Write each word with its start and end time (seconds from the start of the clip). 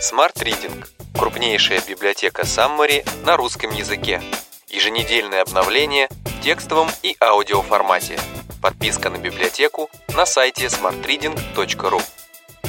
Smart 0.00 0.34
Reading– 0.36 0.86
крупнейшая 1.18 1.80
библиотека 1.80 2.42
Summary 2.42 3.04
на 3.24 3.36
русском 3.36 3.72
языке. 3.72 4.22
Еженедельное 4.68 5.42
обновление 5.42 6.08
в 6.24 6.40
текстовом 6.40 6.88
и 7.02 7.16
аудиоформате. 7.20 8.16
Подписка 8.62 9.10
на 9.10 9.18
библиотеку 9.18 9.90
на 10.14 10.24
сайте 10.24 10.66
smartreading.ru 10.66 12.00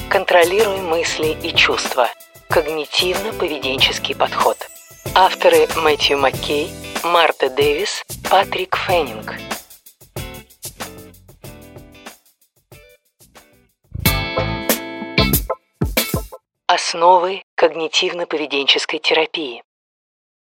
Контролируй 0.10 0.82
мысли 0.82 1.38
и 1.44 1.54
чувства. 1.54 2.10
Когнитивно-поведенческий 2.50 4.16
подход. 4.16 4.58
Авторы 5.14 5.68
Мэтью 5.76 6.18
Маккей, 6.18 6.72
Марта 7.04 7.52
Дэвис, 7.52 8.04
Патрик 8.28 8.76
Феннинг. 8.76 9.36
Основы 16.90 17.44
когнитивно-поведенческой 17.56 19.00
терапии. 19.00 19.62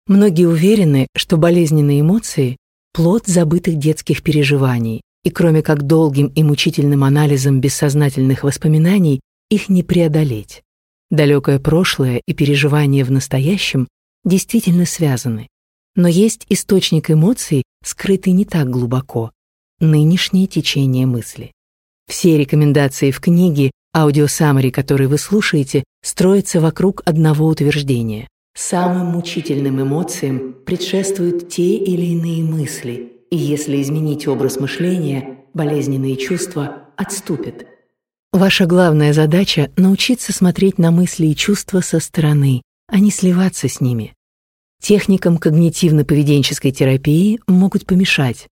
Многие 0.08 0.46
уверены, 0.48 1.06
что 1.14 1.36
болезненные 1.36 2.00
эмоции– 2.00 2.56
плод 2.92 3.26
забытых 3.26 3.76
детских 3.76 4.24
переживаний, 4.24 5.02
и 5.22 5.30
кроме 5.30 5.62
как 5.62 5.84
долгим 5.84 6.32
и 6.34 6.42
мучительным 6.42 7.04
анализом 7.04 7.60
бессознательных 7.60 8.42
воспоминаний, 8.42 9.20
их 9.50 9.68
не 9.68 9.84
преодолеть. 9.84 10.62
Далекое 11.10 11.60
прошлое 11.60 12.20
и 12.26 12.34
переживания 12.34 13.04
в 13.04 13.12
настоящем 13.12 13.86
действительно 14.24 14.84
связаны. 14.84 15.46
Но 15.94 16.08
есть 16.08 16.46
источник 16.48 17.12
эмоций, 17.12 17.62
скрытый 17.84 18.32
не 18.32 18.46
так 18.46 18.68
глубоко– 18.68 19.30
нынешнее 19.78 20.48
течение 20.48 21.06
мысли. 21.06 21.52
Все 22.08 22.36
рекомендации 22.36 23.12
в 23.12 23.20
книге 23.20 23.70
Аудиосаммари, 23.94 24.70
который 24.70 25.06
вы 25.06 25.18
слушаете, 25.18 25.84
строится 26.02 26.60
вокруг 26.60 27.02
одного 27.04 27.46
утверждения. 27.46 28.28
Самым 28.54 29.08
мучительным 29.08 29.82
эмоциям 29.82 30.54
предшествуют 30.66 31.48
те 31.48 31.76
или 31.76 32.06
иные 32.06 32.42
мысли, 32.42 33.12
и 33.30 33.36
если 33.36 33.80
изменить 33.82 34.26
образ 34.26 34.58
мышления, 34.58 35.38
болезненные 35.54 36.16
чувства 36.16 36.88
отступят. 36.96 37.66
Ваша 38.32 38.64
главная 38.64 39.12
задача— 39.12 39.70
научиться 39.76 40.32
смотреть 40.32 40.78
на 40.78 40.90
мысли 40.90 41.26
и 41.26 41.36
чувства 41.36 41.80
со 41.80 42.00
стороны, 42.00 42.62
а 42.88 42.98
не 42.98 43.10
сливаться 43.10 43.68
с 43.68 43.80
ними. 43.80 44.14
Техникам 44.80 45.36
когнитивно-поведенческой 45.36 46.72
терапии 46.72 47.40
могут 47.46 47.86
помешать. 47.86 48.48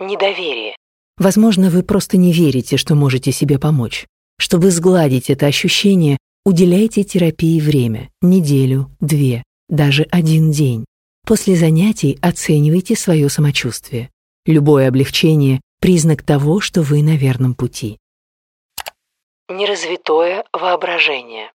Недоверие. 0.00 0.74
Возможно, 1.18 1.70
вы 1.70 1.82
просто 1.82 2.16
не 2.16 2.32
верите, 2.32 2.76
что 2.76 2.94
можете 2.94 3.32
себе 3.32 3.58
помочь. 3.58 4.06
Чтобы 4.38 4.70
сгладить 4.70 5.30
это 5.30 5.46
ощущение, 5.46 6.18
уделяйте 6.44 7.04
терапии 7.04 7.60
время– 7.60 8.10
неделю, 8.22 8.90
две, 9.00 9.42
даже 9.68 10.04
один 10.10 10.50
день. 10.50 10.84
После 11.26 11.54
занятий 11.54 12.18
оценивайте 12.20 12.96
свое 12.96 13.28
самочувствие. 13.28 14.10
Любое 14.46 14.88
облегчение– 14.88 15.60
признак 15.80 16.22
того, 16.22 16.60
что 16.60 16.82
вы 16.82 17.02
на 17.02 17.16
верном 17.16 17.54
пути. 17.54 17.98
Неразвитое 19.48 20.44
воображение. 20.52 21.52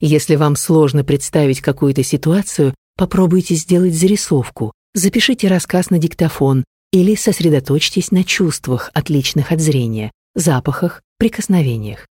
Если 0.00 0.36
вам 0.36 0.56
сложно 0.56 1.04
представить 1.04 1.60
какую-то 1.60 2.02
ситуацию, 2.02 2.74
попробуйте 2.96 3.54
сделать 3.54 3.94
зарисовку, 3.94 4.72
запишите 4.94 5.48
рассказ 5.48 5.90
на 5.90 5.98
диктофон 5.98 6.64
или 6.92 7.14
сосредоточьтесь 7.14 8.10
на 8.10 8.24
чувствах, 8.24 8.90
отличных 8.94 9.52
от 9.52 9.60
зрения, 9.60 10.10
запахах, 10.34 11.02
прикосновениях. 11.18 12.06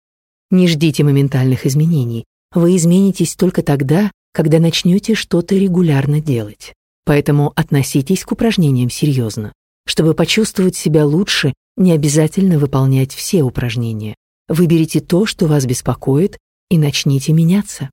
Не 0.51 0.67
ждите 0.67 1.03
моментальных 1.03 1.65
изменений. 1.65 2.25
Вы 2.53 2.75
изменитесь 2.75 3.35
только 3.35 3.61
тогда, 3.63 4.11
когда 4.33 4.59
начнете 4.59 5.15
что-то 5.15 5.55
регулярно 5.55 6.21
делать. 6.21 6.73
Поэтому 7.05 7.53
относитесь 7.55 8.23
к 8.23 8.31
упражнениям 8.31 8.89
серьезно. 8.89 9.53
Чтобы 9.87 10.13
почувствовать 10.13 10.75
себя 10.75 11.05
лучше, 11.05 11.53
не 11.77 11.91
обязательно 11.91 12.57
выполнять 12.57 13.13
все 13.13 13.43
упражнения. 13.43 14.15
Выберите 14.47 14.99
то, 14.99 15.25
что 15.25 15.47
вас 15.47 15.65
беспокоит, 15.65 16.37
и 16.69 16.77
начните 16.77 17.31
меняться. 17.31 17.89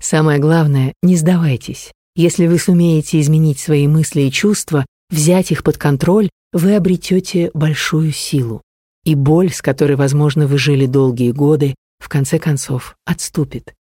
Самое 0.00 0.38
главное, 0.38 0.92
не 1.02 1.16
сдавайтесь. 1.16 1.92
Если 2.16 2.46
вы 2.46 2.58
сумеете 2.58 3.20
изменить 3.20 3.58
свои 3.58 3.86
мысли 3.86 4.22
и 4.22 4.32
чувства, 4.32 4.84
взять 5.10 5.50
их 5.50 5.62
под 5.62 5.78
контроль, 5.78 6.28
вы 6.52 6.74
обретете 6.74 7.50
большую 7.54 8.12
силу. 8.12 8.62
И 9.04 9.14
боль, 9.14 9.52
с 9.52 9.62
которой, 9.62 9.96
возможно, 9.96 10.46
вы 10.46 10.58
жили 10.58 10.86
долгие 10.86 11.32
годы, 11.32 11.74
в 11.98 12.08
конце 12.08 12.38
концов 12.38 12.96
отступит. 13.04 13.74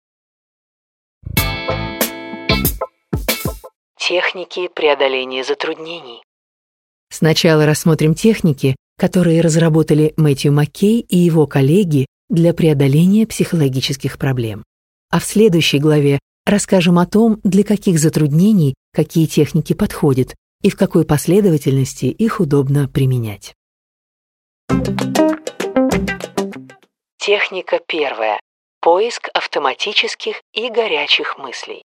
Техники 3.97 4.69
преодоления 4.75 5.43
затруднений. 5.43 6.21
Сначала 7.09 7.65
рассмотрим 7.65 8.15
техники, 8.15 8.75
которые 8.97 9.41
разработали 9.41 10.13
Мэтью 10.17 10.51
Маккей 10.51 10.99
и 10.99 11.17
его 11.17 11.47
коллеги 11.47 12.05
для 12.29 12.53
преодоления 12.53 13.25
психологических 13.25 14.17
проблем. 14.17 14.63
А 15.09 15.19
в 15.19 15.25
следующей 15.25 15.79
главе 15.79 16.19
расскажем 16.45 16.99
о 16.99 17.05
том, 17.05 17.39
для 17.43 17.63
каких 17.63 17.99
затруднений 17.99 18.73
какие 18.93 19.25
техники 19.25 19.73
подходят 19.73 20.35
и 20.63 20.69
в 20.69 20.75
какой 20.75 21.05
последовательности 21.05 22.05
их 22.05 22.39
удобно 22.39 22.87
применять. 22.87 23.53
Техника 27.19 27.79
первая. 27.87 28.39
Поиск 28.81 29.29
автоматических 29.33 30.41
и 30.53 30.69
горячих 30.69 31.37
мыслей. 31.37 31.83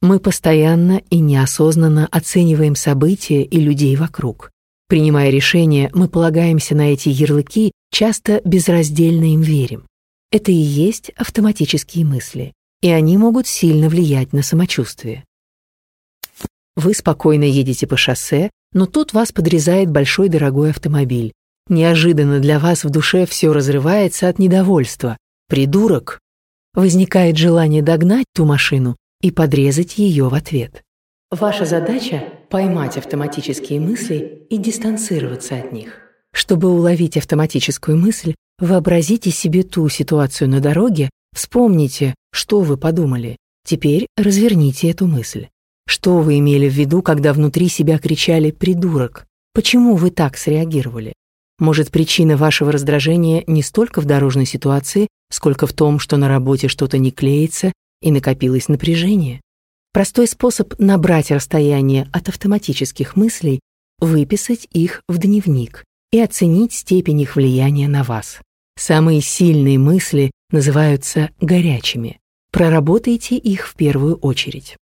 Мы 0.00 0.20
постоянно 0.20 1.02
и 1.10 1.18
неосознанно 1.18 2.08
оцениваем 2.10 2.76
события 2.76 3.42
и 3.42 3.60
людей 3.60 3.94
вокруг. 3.96 4.50
Принимая 4.88 5.30
решения, 5.30 5.90
мы 5.92 6.08
полагаемся 6.08 6.74
на 6.74 6.92
эти 6.92 7.08
ярлыки, 7.08 7.72
часто 7.92 8.40
безраздельно 8.44 9.32
им 9.34 9.42
верим. 9.42 9.86
Это 10.30 10.50
и 10.50 10.54
есть 10.54 11.10
автоматические 11.10 12.04
мысли, 12.04 12.52
и 12.80 12.90
они 12.90 13.16
могут 13.18 13.46
сильно 13.46 13.88
влиять 13.88 14.32
на 14.32 14.42
самочувствие. 14.42 15.24
Вы 16.78 16.94
спокойно 16.94 17.42
едете 17.42 17.88
по 17.88 17.96
шоссе, 17.96 18.50
но 18.72 18.86
тут 18.86 19.12
вас 19.12 19.32
подрезает 19.32 19.90
большой 19.90 20.28
дорогой 20.28 20.70
автомобиль. 20.70 21.32
Неожиданно 21.68 22.38
для 22.38 22.60
вас 22.60 22.84
в 22.84 22.90
душе 22.90 23.26
все 23.26 23.52
разрывается 23.52 24.28
от 24.28 24.38
недовольства. 24.38 25.16
Придурок! 25.48 26.20
Возникает 26.74 27.36
желание 27.36 27.82
догнать 27.82 28.26
ту 28.32 28.44
машину 28.44 28.94
и 29.20 29.32
подрезать 29.32 29.98
ее 29.98 30.28
в 30.28 30.34
ответ. 30.34 30.84
Ваша 31.32 31.64
задача— 31.64 32.22
поймать 32.48 32.96
автоматические 32.96 33.80
мысли 33.80 34.46
и 34.48 34.56
дистанцироваться 34.56 35.56
от 35.56 35.72
них. 35.72 35.94
Чтобы 36.32 36.70
уловить 36.70 37.16
автоматическую 37.16 37.98
мысль, 37.98 38.36
вообразите 38.60 39.32
себе 39.32 39.64
ту 39.64 39.88
ситуацию 39.88 40.48
на 40.48 40.60
дороге, 40.60 41.10
вспомните, 41.34 42.14
что 42.30 42.60
вы 42.60 42.76
подумали. 42.76 43.36
Теперь 43.66 44.06
разверните 44.16 44.88
эту 44.92 45.08
мысль. 45.08 45.48
Что 45.88 46.18
вы 46.18 46.38
имели 46.38 46.68
в 46.68 46.74
виду, 46.74 47.00
когда 47.00 47.32
внутри 47.32 47.68
себя 47.68 47.98
кричали 47.98 48.50
«придурок»? 48.50 49.24
Почему 49.54 49.96
вы 49.96 50.10
так 50.10 50.36
среагировали? 50.36 51.14
Может, 51.58 51.90
причина 51.90 52.36
вашего 52.36 52.70
раздражения 52.70 53.42
не 53.46 53.62
столько 53.62 54.02
в 54.02 54.04
дорожной 54.04 54.44
ситуации, 54.44 55.08
сколько 55.30 55.66
в 55.66 55.72
том, 55.72 55.98
что 55.98 56.18
на 56.18 56.28
работе 56.28 56.68
что-то 56.68 56.98
не 56.98 57.10
клеится 57.10 57.72
и 58.02 58.12
накопилось 58.12 58.68
напряжение? 58.68 59.40
Простой 59.94 60.28
способ 60.28 60.78
набрать 60.78 61.30
расстояние 61.30 62.06
от 62.12 62.28
автоматических 62.28 63.16
мыслей— 63.16 63.60
выписать 63.98 64.68
их 64.70 65.00
в 65.08 65.16
дневник 65.16 65.84
и 66.12 66.20
оценить 66.20 66.74
степень 66.74 67.22
их 67.22 67.34
влияния 67.34 67.88
на 67.88 68.04
вас. 68.04 68.40
Самые 68.78 69.22
сильные 69.22 69.78
мысли 69.78 70.32
называются 70.50 71.30
горячими. 71.40 72.18
Проработайте 72.52 73.36
их 73.36 73.66
в 73.66 73.74
первую 73.74 74.16
очередь. 74.16 74.76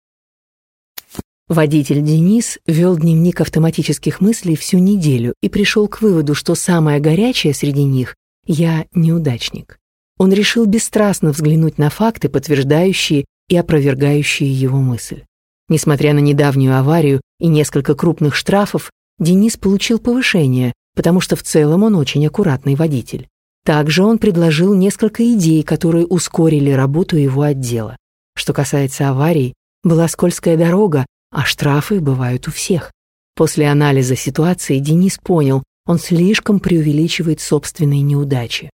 Водитель 1.48 2.02
Денис 2.02 2.58
вел 2.66 2.98
дневник 2.98 3.40
автоматических 3.40 4.20
мыслей 4.20 4.56
всю 4.56 4.80
неделю 4.80 5.36
и 5.42 5.50
пришел 5.50 5.88
к 5.88 6.02
выводу, 6.02 6.34
что 6.34 6.56
самое 6.56 7.00
горячее 7.00 7.54
среди 7.54 7.84
них— 7.84 8.16
я 8.48 8.88
неудачник. 8.96 9.78
Он 10.18 10.34
решил 10.34 10.66
бесстрастно 10.66 11.32
взглянуть 11.32 11.78
на 11.78 11.92
факты, 11.92 12.30
подтверждающие 12.30 13.26
и 13.48 13.58
опровергающие 13.58 14.52
его 14.52 14.80
мысль. 14.80 15.22
Несмотря 15.70 16.14
на 16.14 16.20
недавнюю 16.20 16.80
аварию 16.80 17.22
и 17.40 17.46
несколько 17.46 17.94
крупных 17.94 18.34
штрафов, 18.34 18.90
Денис 19.20 19.56
получил 19.56 20.00
повышение, 20.00 20.74
потому 20.96 21.22
что 21.22 21.36
в 21.36 21.44
целом 21.44 21.84
он 21.84 21.96
очень 21.96 22.26
аккуратный 22.26 22.74
водитель. 22.74 23.28
Также 23.64 24.04
он 24.04 24.18
предложил 24.18 24.74
несколько 24.74 25.24
идей, 25.32 25.62
которые 25.62 26.08
ускорили 26.08 26.72
работу 26.72 27.18
его 27.18 27.44
отдела. 27.44 27.98
Что 28.36 28.52
касается 28.52 29.10
аварий, 29.10 29.54
была 29.84 30.08
скользкая 30.08 30.58
дорога, 30.58 31.06
а 31.36 31.44
штрафы 31.44 32.00
бывают 32.00 32.48
у 32.48 32.52
всех. 32.52 32.94
После 33.36 33.68
анализа 33.68 34.16
ситуации 34.16 34.80
Денис 34.80 35.18
понял, 35.18 35.64
он 35.86 36.00
слишком 36.00 36.62
преувеличивает 36.62 37.42
собственные 37.42 38.02
неудачи. 38.04 38.70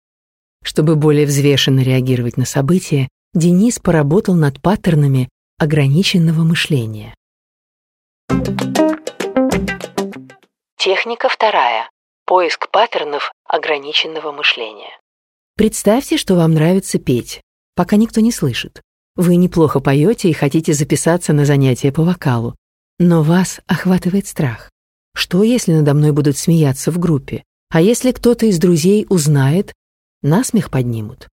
Чтобы 0.63 0.95
более 0.95 1.27
взвешенно 1.27 1.81
реагировать 1.81 2.35
на 2.35 2.45
события, 2.45 3.09
Денис 3.35 3.77
поработал 3.77 4.33
над 4.33 4.59
паттернами 4.59 5.29
ограниченного 5.59 6.41
мышления. 6.41 7.13
Техника 10.79 11.29
вторая. 11.29 11.87
Поиск 12.25 12.71
паттернов 12.71 13.31
ограниченного 13.47 14.31
мышления. 14.31 14.97
Представьте, 15.55 16.17
что 16.17 16.33
вам 16.33 16.55
нравится 16.55 16.97
петь, 16.97 17.39
пока 17.75 17.97
никто 17.97 18.19
не 18.19 18.31
слышит. 18.31 18.81
Вы 19.17 19.35
неплохо 19.35 19.79
поете 19.79 20.29
и 20.29 20.33
хотите 20.33 20.73
записаться 20.73 21.33
на 21.33 21.43
занятия 21.43 21.91
по 21.91 22.03
вокалу, 22.03 22.55
но 22.99 23.23
вас 23.23 23.59
охватывает 23.65 24.27
страх. 24.27 24.69
Что, 25.15 25.41
если 25.41 25.73
надо 25.73 25.95
мной 25.95 26.11
будут 26.11 26.37
смеяться 26.37 26.91
в 26.91 26.99
группе? 26.99 27.43
А 27.69 27.81
если 27.81 28.11
кто-то 28.11 28.45
из 28.45 28.59
друзей 28.59 29.07
узнает, 29.09 29.73
насмех 30.21 30.69
поднимут. 30.69 31.27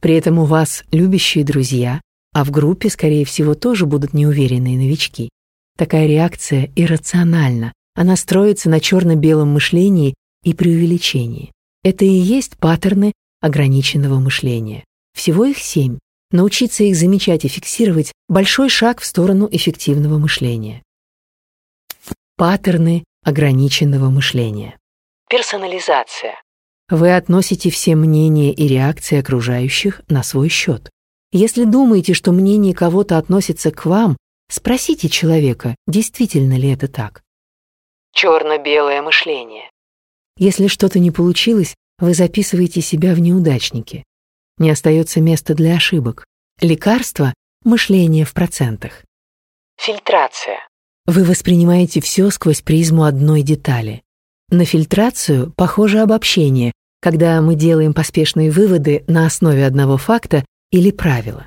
При 0.00 0.14
этом 0.14 0.38
у 0.38 0.44
вас 0.44 0.84
любящие 0.92 1.44
друзья, 1.44 2.00
а 2.32 2.44
в 2.44 2.52
группе, 2.52 2.88
скорее 2.90 3.24
всего, 3.24 3.54
тоже 3.54 3.86
будут 3.86 4.14
неуверенные 4.14 4.76
новички. 4.76 5.28
Такая 5.76 6.06
реакция 6.06 6.70
иррациональна. 6.76 7.72
Она 7.96 8.14
строится 8.14 8.70
на 8.70 8.78
черно-белом 8.78 9.48
мышлении 9.48 10.14
и 10.44 10.54
преувеличении. 10.54 11.50
Это 11.82 12.04
и 12.04 12.08
есть 12.08 12.56
паттерны 12.56 13.12
ограниченного 13.40 14.20
мышления. 14.20 14.84
Всего 15.12 15.44
их 15.44 15.58
семь. 15.58 15.98
Научиться 16.36 16.84
их 16.84 16.96
замечать 16.96 17.46
и 17.46 17.48
фиксировать– 17.48 18.12
большой 18.28 18.68
шаг 18.68 19.00
в 19.00 19.06
сторону 19.06 19.48
эффективного 19.50 20.18
мышления. 20.18 20.82
Паттерны 22.36 23.04
ограниченного 23.24 24.10
мышления. 24.10 24.76
Персонализация. 25.30 26.34
Вы 26.90 27.16
относите 27.16 27.70
все 27.70 27.96
мнения 27.96 28.52
и 28.52 28.68
реакции 28.68 29.18
окружающих 29.18 30.02
на 30.10 30.22
свой 30.22 30.50
счет. 30.50 30.90
Если 31.32 31.64
думаете, 31.64 32.12
что 32.12 32.32
мнение 32.32 32.74
кого-то 32.74 33.16
относится 33.16 33.70
к 33.70 33.86
вам, 33.86 34.18
спросите 34.50 35.08
человека, 35.08 35.74
действительно 35.86 36.58
ли 36.58 36.68
это 36.68 36.86
так. 36.86 37.22
Черно-белое 38.12 39.00
мышление. 39.00 39.70
Если 40.36 40.66
что-то 40.66 40.98
не 40.98 41.10
получилось, 41.10 41.74
вы 41.98 42.12
записываете 42.12 42.82
себя 42.82 43.14
в 43.14 43.20
неудачники. 43.20 44.04
Не 44.58 44.70
остается 44.70 45.20
места 45.20 45.54
для 45.54 45.76
ошибок. 45.76 46.24
Лекарство– 46.60 47.34
мышление 47.64 48.24
в 48.24 48.32
процентах. 48.32 49.02
Фильтрация. 49.76 50.66
Вы 51.06 51.24
воспринимаете 51.24 52.00
все 52.00 52.30
сквозь 52.30 52.62
призму 52.62 53.04
одной 53.04 53.42
детали. 53.42 54.02
На 54.50 54.64
фильтрацию 54.64 55.52
похоже 55.56 56.00
обобщение, 56.00 56.72
когда 57.00 57.40
мы 57.42 57.54
делаем 57.54 57.92
поспешные 57.92 58.50
выводы 58.50 59.04
на 59.06 59.26
основе 59.26 59.66
одного 59.66 59.98
факта 59.98 60.44
или 60.70 60.90
правила. 60.90 61.46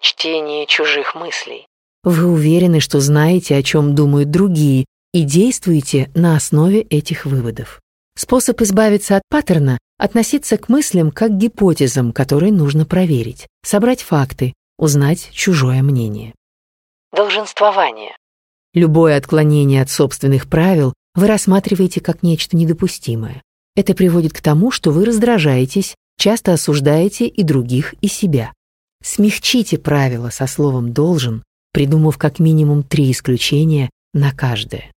Чтение 0.00 0.66
чужих 0.66 1.14
мыслей. 1.14 1.66
Вы 2.02 2.26
уверены, 2.26 2.80
что 2.80 3.00
знаете, 3.00 3.56
о 3.56 3.62
чем 3.62 3.94
думают 3.94 4.30
другие, 4.30 4.84
и 5.14 5.22
действуете 5.22 6.10
на 6.14 6.36
основе 6.36 6.80
этих 6.80 7.24
выводов. 7.24 7.80
Способ 8.16 8.60
избавиться 8.60 9.16
от 9.16 9.22
паттерна— 9.30 9.78
относиться 10.04 10.58
к 10.58 10.68
мыслям 10.68 11.10
как 11.10 11.30
к 11.30 11.38
гипотезам, 11.38 12.12
которые 12.12 12.52
нужно 12.52 12.84
проверить, 12.84 13.46
собрать 13.62 14.02
факты, 14.02 14.52
узнать 14.76 15.30
чужое 15.32 15.82
мнение. 15.82 16.34
Долженствование. 17.10 18.14
Любое 18.74 19.16
отклонение 19.16 19.80
от 19.80 19.88
собственных 19.88 20.50
правил 20.50 20.92
вы 21.14 21.26
рассматриваете 21.26 22.02
как 22.02 22.22
нечто 22.22 22.54
недопустимое. 22.54 23.40
Это 23.76 23.94
приводит 23.94 24.34
к 24.34 24.42
тому, 24.42 24.70
что 24.70 24.90
вы 24.90 25.06
раздражаетесь, 25.06 25.94
часто 26.18 26.52
осуждаете 26.52 27.26
и 27.26 27.42
других, 27.42 27.94
и 28.02 28.08
себя. 28.08 28.52
Смягчите 29.02 29.78
правила 29.78 30.28
со 30.28 30.46
словом 30.46 30.92
«должен», 30.92 31.42
придумав 31.72 32.18
как 32.18 32.38
минимум 32.38 32.82
три 32.82 33.10
исключения 33.10 33.88
на 34.12 34.32
каждое. 34.32 34.92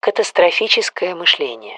Катастрофическое 0.00 1.14
мышление. 1.14 1.76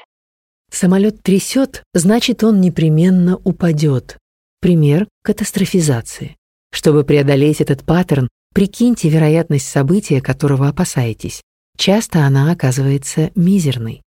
Самолет 0.73 1.23
трясет, 1.23 1.85
значит, 1.93 2.43
он 2.43 2.63
непременно 2.63 3.37
упадет. 3.45 4.17
Пример 4.61 5.07
катастрофизации. 5.23 6.37
Чтобы 6.73 7.05
преодолеть 7.05 7.61
этот 7.61 7.85
паттерн, 7.85 8.29
прикиньте 8.55 9.11
вероятность 9.11 9.69
события, 9.69 10.23
которого 10.23 10.69
опасаетесь. 10.69 11.43
Часто 11.77 12.25
она 12.25 12.51
оказывается 12.51 13.31
мизерной. 13.35 14.01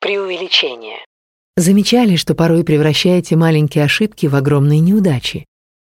Преувеличение. 0.00 0.98
Замечали, 1.56 2.16
что 2.16 2.34
порой 2.34 2.64
превращаете 2.64 3.36
маленькие 3.36 3.84
ошибки 3.84 4.26
в 4.26 4.34
огромные 4.34 4.80
неудачи. 4.80 5.46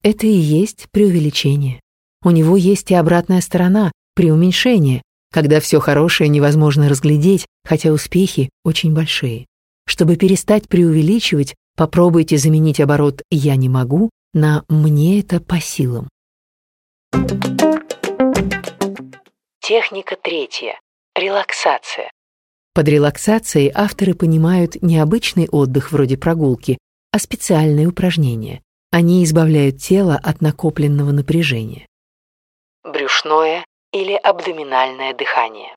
Это 0.02 0.26
и 0.26 0.30
есть 0.30 0.88
преувеличение. 0.90 1.80
У 2.22 2.30
него 2.30 2.58
есть 2.58 2.90
и 2.90 2.94
обратная 2.94 3.40
сторона, 3.40 3.90
преуменьшение, 4.14 5.00
когда 5.32 5.58
все 5.60 5.80
хорошее 5.80 6.28
невозможно 6.28 6.90
разглядеть, 6.90 7.46
хотя 7.64 7.92
успехи 7.92 8.50
очень 8.62 8.92
большие. 8.92 9.46
Чтобы 9.86 10.16
перестать 10.16 10.68
преувеличивать, 10.68 11.54
попробуйте 11.76 12.36
заменить 12.38 12.80
оборот 12.80 13.22
«я 13.30 13.56
не 13.56 13.68
могу» 13.68 14.10
на 14.34 14.64
«мне 14.68 15.20
это 15.20 15.40
по 15.40 15.60
силам». 15.60 16.08
Техника 19.60 20.16
третья. 20.22 20.78
Релаксация. 21.14 22.10
Под 22.74 22.88
релаксацией 22.88 23.72
авторы 23.74 24.14
понимают 24.14 24.82
не 24.82 24.98
обычный 24.98 25.48
отдых 25.48 25.92
вроде 25.92 26.18
прогулки, 26.18 26.78
а 27.10 27.18
специальные 27.18 27.86
упражнения. 27.86 28.62
Они 28.90 29.24
избавляют 29.24 29.78
тело 29.78 30.20
от 30.22 30.40
накопленного 30.40 31.10
напряжения. 31.10 31.86
Брюшное 32.84 33.64
или 33.92 34.12
абдоминальное 34.12 35.14
дыхание. 35.14 35.74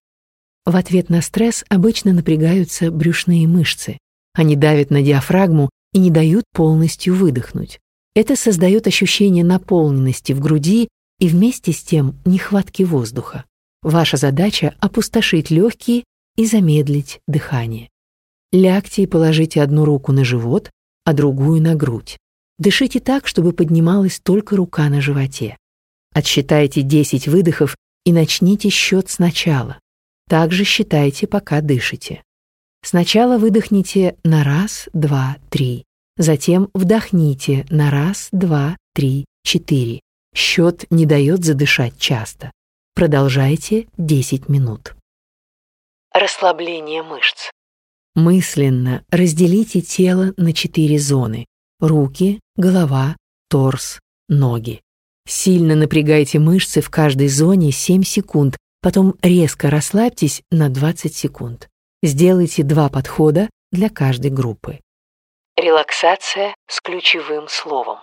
В 0.69 0.75
ответ 0.75 1.09
на 1.09 1.23
стресс 1.23 1.65
обычно 1.67 2.13
напрягаются 2.13 2.91
брюшные 2.91 3.47
мышцы. 3.47 3.97
Они 4.35 4.55
давят 4.55 4.91
на 4.91 5.01
диафрагму 5.01 5.71
и 5.93 5.97
не 5.97 6.11
дают 6.11 6.43
полностью 6.53 7.15
выдохнуть. 7.15 7.79
Это 8.13 8.35
создает 8.35 8.85
ощущение 8.85 9.43
наполненности 9.43 10.31
в 10.31 10.39
груди 10.39 10.87
и 11.17 11.27
вместе 11.27 11.71
с 11.73 11.81
тем 11.81 12.19
нехватки 12.23 12.83
воздуха. 12.83 13.45
Ваша 13.81 14.17
задача— 14.17 14.75
опустошить 14.79 15.49
легкие 15.49 16.03
и 16.37 16.45
замедлить 16.45 17.19
дыхание. 17.27 17.89
Лягте 18.51 19.01
и 19.01 19.07
положите 19.07 19.63
одну 19.63 19.85
руку 19.85 20.11
на 20.11 20.23
живот, 20.23 20.69
а 21.03 21.13
другую 21.13 21.63
на 21.63 21.73
грудь. 21.73 22.19
Дышите 22.59 22.99
так, 22.99 23.25
чтобы 23.25 23.53
поднималась 23.53 24.19
только 24.19 24.55
рука 24.55 24.87
на 24.89 25.01
животе. 25.01 25.57
Отсчитайте 26.13 26.83
10 26.83 27.27
выдохов 27.27 27.75
и 28.05 28.13
начните 28.13 28.69
счет 28.69 29.09
сначала. 29.09 29.79
Также 30.29 30.63
считайте, 30.63 31.25
пока 31.25 31.59
дышите. 31.59 32.23
Сначала 32.83 33.39
выдохните 33.39 34.15
на 34.23 34.43
раз, 34.43 34.87
два, 34.93 35.37
три. 35.49 35.85
Затем 36.17 36.69
вдохните 36.75 37.65
на 37.71 37.89
раз, 37.89 38.29
два, 38.31 38.77
три, 38.93 39.25
четыре. 39.43 40.01
Счет 40.35 40.85
не 40.91 41.07
дает 41.07 41.43
задышать 41.43 41.97
часто. 41.97 42.51
Продолжайте 42.93 43.87
10 43.97 44.49
минут. 44.49 44.93
Расслабление 46.13 47.01
мышц. 47.01 47.49
Мысленно 48.13 49.03
разделите 49.09 49.81
тело 49.81 50.33
на 50.37 50.53
четыре 50.53 50.99
зоны– 50.99 51.45
руки, 51.79 52.39
голова, 52.55 53.17
торс, 53.49 53.99
ноги. 54.27 54.81
Сильно 55.27 55.75
напрягайте 55.75 56.37
мышцы 56.37 56.81
в 56.81 56.89
каждой 56.89 57.29
зоне 57.29 57.71
7 57.71 58.03
секунд, 58.03 58.57
потом 58.81 59.15
резко 59.21 59.69
расслабьтесь 59.69 60.41
на 60.51 60.69
20 60.69 61.13
секунд. 61.15 61.69
Сделайте 62.01 62.63
два 62.63 62.89
подхода 62.89 63.49
для 63.71 63.89
каждой 63.89 64.31
группы. 64.31 64.79
Релаксация 65.57 66.55
с 66.67 66.79
ключевым 66.81 67.47
словом. 67.49 67.99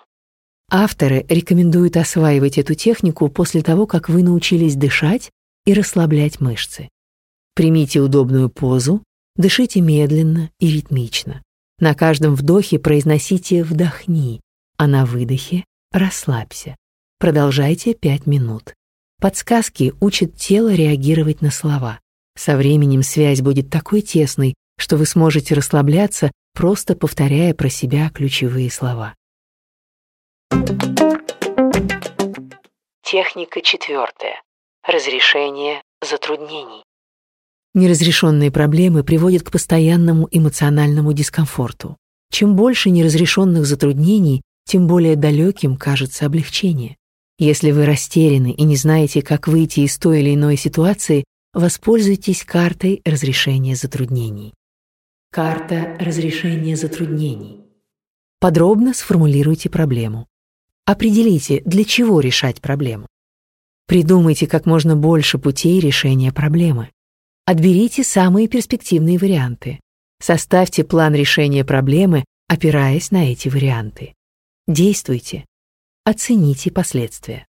Авторы 0.70 1.24
рекомендуют 1.28 1.96
осваивать 1.96 2.58
эту 2.58 2.74
технику 2.74 3.28
после 3.28 3.62
того, 3.62 3.86
как 3.86 4.08
вы 4.08 4.22
научились 4.22 4.74
дышать 4.74 5.30
и 5.64 5.72
расслаблять 5.72 6.40
мышцы. 6.40 6.88
Примите 7.54 8.00
удобную 8.00 8.50
позу, 8.50 9.02
дышите 9.36 9.80
медленно 9.80 10.50
и 10.58 10.70
ритмично. 10.70 11.42
На 11.78 11.94
каждом 11.94 12.34
вдохе 12.34 12.78
произносите 12.78 13.62
«вдохни», 13.62 14.40
а 14.76 14.86
на 14.86 15.06
выдохе 15.06 15.64
«расслабься». 15.92 16.76
Продолжайте 17.18 17.94
5 17.94 18.26
минут. 18.26 18.74
Подсказки 19.18 19.94
учат 20.00 20.36
тело 20.36 20.74
реагировать 20.74 21.40
на 21.40 21.50
слова. 21.50 22.00
Со 22.36 22.56
временем 22.56 23.02
связь 23.02 23.40
будет 23.40 23.70
такой 23.70 24.02
тесной, 24.02 24.54
что 24.78 24.98
вы 24.98 25.06
сможете 25.06 25.54
расслабляться, 25.54 26.30
просто 26.52 26.94
повторяя 26.94 27.54
про 27.54 27.70
себя 27.70 28.10
ключевые 28.10 28.70
слова. 28.70 29.14
Техника 33.02 33.62
четвертая. 33.62 34.42
Разрешение 34.86 35.80
затруднений. 36.02 36.84
Неразрешенные 37.72 38.50
проблемы 38.50 39.02
приводят 39.02 39.42
к 39.42 39.50
постоянному 39.50 40.28
эмоциональному 40.30 41.12
дискомфорту. 41.14 41.96
Чем 42.30 42.54
больше 42.54 42.90
неразрешенных 42.90 43.64
затруднений, 43.64 44.42
тем 44.66 44.86
более 44.86 45.16
далеким 45.16 45.76
кажется 45.76 46.26
облегчение. 46.26 46.96
Если 47.38 47.70
вы 47.70 47.84
растеряны 47.84 48.52
и 48.52 48.62
не 48.64 48.76
знаете, 48.76 49.20
как 49.20 49.46
выйти 49.46 49.80
из 49.80 49.98
той 49.98 50.20
или 50.20 50.34
иной 50.34 50.56
ситуации, 50.56 51.24
воспользуйтесь 51.52 52.44
картой 52.44 53.02
разрешения 53.04 53.76
затруднений. 53.76 54.54
Карта 55.30 55.96
разрешения 56.00 56.76
затруднений. 56.76 57.66
Подробно 58.40 58.94
сформулируйте 58.94 59.68
проблему. 59.68 60.26
Определите, 60.86 61.62
для 61.66 61.84
чего 61.84 62.20
решать 62.20 62.62
проблему. 62.62 63.06
Придумайте 63.86 64.46
как 64.46 64.64
можно 64.64 64.96
больше 64.96 65.38
путей 65.38 65.78
решения 65.78 66.32
проблемы. 66.32 66.90
Отберите 67.44 68.02
самые 68.02 68.48
перспективные 68.48 69.18
варианты. 69.18 69.80
Составьте 70.20 70.84
план 70.84 71.14
решения 71.14 71.64
проблемы, 71.64 72.24
опираясь 72.48 73.10
на 73.10 73.30
эти 73.30 73.48
варианты. 73.48 74.14
Действуйте. 74.66 75.44
Оцените 76.08 76.70
последствия. 76.70 77.48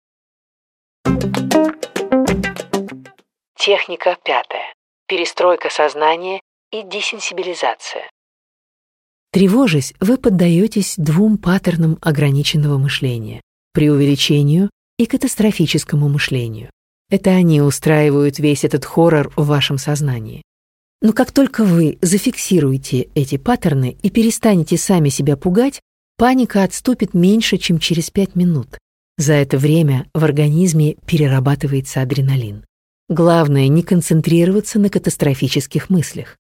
Техника 3.57 4.17
пятая. 4.25 4.73
Перестройка 5.07 5.69
сознания 5.69 6.41
и 6.69 6.83
десенсибилизация. 6.83 8.11
Тревожась, 9.31 9.93
вы 10.01 10.17
поддаетесь 10.17 10.95
двум 10.97 11.37
паттернам 11.37 11.97
ограниченного 12.01 12.77
мышления– 12.77 13.39
преувеличению 13.73 14.69
и 14.97 15.05
катастрофическому 15.05 16.09
мышлению. 16.09 16.71
Это 17.09 17.29
они 17.29 17.61
устраивают 17.61 18.37
весь 18.39 18.65
этот 18.65 18.83
хоррор 18.83 19.31
в 19.37 19.47
вашем 19.47 19.77
сознании. 19.77 20.41
Но 21.01 21.13
как 21.13 21.31
только 21.31 21.63
вы 21.63 21.97
зафиксируете 22.01 23.07
эти 23.15 23.37
паттерны 23.37 23.95
и 24.03 24.09
перестанете 24.09 24.77
сами 24.77 25.07
себя 25.07 25.37
пугать, 25.37 25.79
паника 26.21 26.63
отступит 26.63 27.15
меньше, 27.15 27.57
чем 27.57 27.79
через 27.79 28.11
5 28.11 28.35
минут. 28.35 28.77
За 29.17 29.33
это 29.33 29.57
время 29.57 30.05
в 30.13 30.23
организме 30.23 30.97
перерабатывается 31.07 32.03
адреналин. 32.03 32.63
Главное 33.09 33.67
не 33.69 33.81
концентрироваться 33.81 34.77
на 34.77 34.91
катастрофических 34.91 35.89
мыслях. 35.89 36.37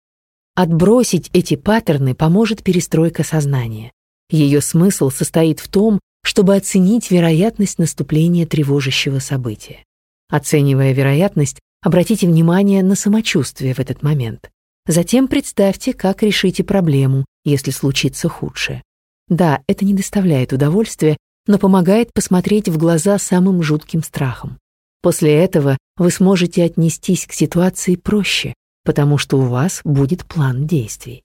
Отбросить 0.53 1.31
эти 1.33 1.55
паттерны 1.55 2.13
поможет 2.13 2.61
перестройка 2.61 3.23
сознания. 3.23 3.91
Ее 4.29 4.61
смысл 4.61 5.09
состоит 5.09 5.59
в 5.59 5.67
том, 5.67 5.99
чтобы 6.23 6.55
оценить 6.55 7.09
вероятность 7.09 7.79
наступления 7.79 8.45
тревожащего 8.45 9.17
события. 9.17 9.83
Оценивая 10.29 10.91
вероятность, 10.93 11.57
обратите 11.81 12.27
внимание 12.27 12.83
на 12.83 12.93
самочувствие 12.93 13.73
в 13.73 13.79
этот 13.79 14.03
момент. 14.03 14.51
Затем 14.85 15.27
представьте, 15.27 15.93
как 15.93 16.21
решите 16.21 16.63
проблему, 16.63 17.25
если 17.43 17.71
случится 17.71 18.29
худшее. 18.29 18.83
Да, 19.31 19.61
это 19.65 19.85
не 19.85 19.93
доставляет 19.93 20.51
удовольствия, 20.51 21.15
но 21.47 21.57
помогает 21.57 22.13
посмотреть 22.13 22.67
в 22.67 22.77
глаза 22.77 23.17
самым 23.17 23.63
жутким 23.63 24.03
страхом. 24.03 24.59
После 25.01 25.33
этого 25.33 25.77
вы 25.95 26.11
сможете 26.11 26.65
отнестись 26.65 27.25
к 27.25 27.31
ситуации 27.31 27.95
проще, 27.95 28.53
потому 28.83 29.17
что 29.17 29.37
у 29.37 29.43
вас 29.43 29.79
будет 29.85 30.25
план 30.25 30.67
действий. 30.67 31.23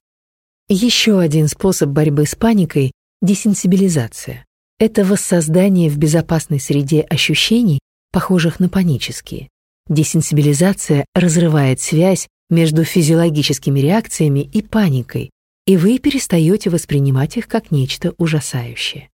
Еще 0.68 1.18
один 1.18 1.48
способ 1.48 1.90
борьбы 1.90 2.26
с 2.26 2.36
паникой— 2.36 2.92
десенсибилизация. 3.22 4.46
Это 4.78 5.04
воссоздание 5.04 5.90
в 5.90 5.98
безопасной 5.98 6.60
среде 6.60 7.00
ощущений, 7.00 7.80
похожих 8.12 8.60
на 8.60 8.68
панические. 8.68 9.48
Десенсибилизация 9.88 11.04
разрывает 11.12 11.80
связь 11.80 12.28
между 12.50 12.84
физиологическими 12.84 13.80
реакциями 13.80 14.40
и 14.40 14.62
паникой, 14.62 15.30
и 15.66 15.76
вы 15.76 15.98
перестаете 15.98 16.70
воспринимать 16.70 17.36
их 17.36 17.48
как 17.48 17.70
нечто 17.70 18.14
ужасающее. 18.18 19.10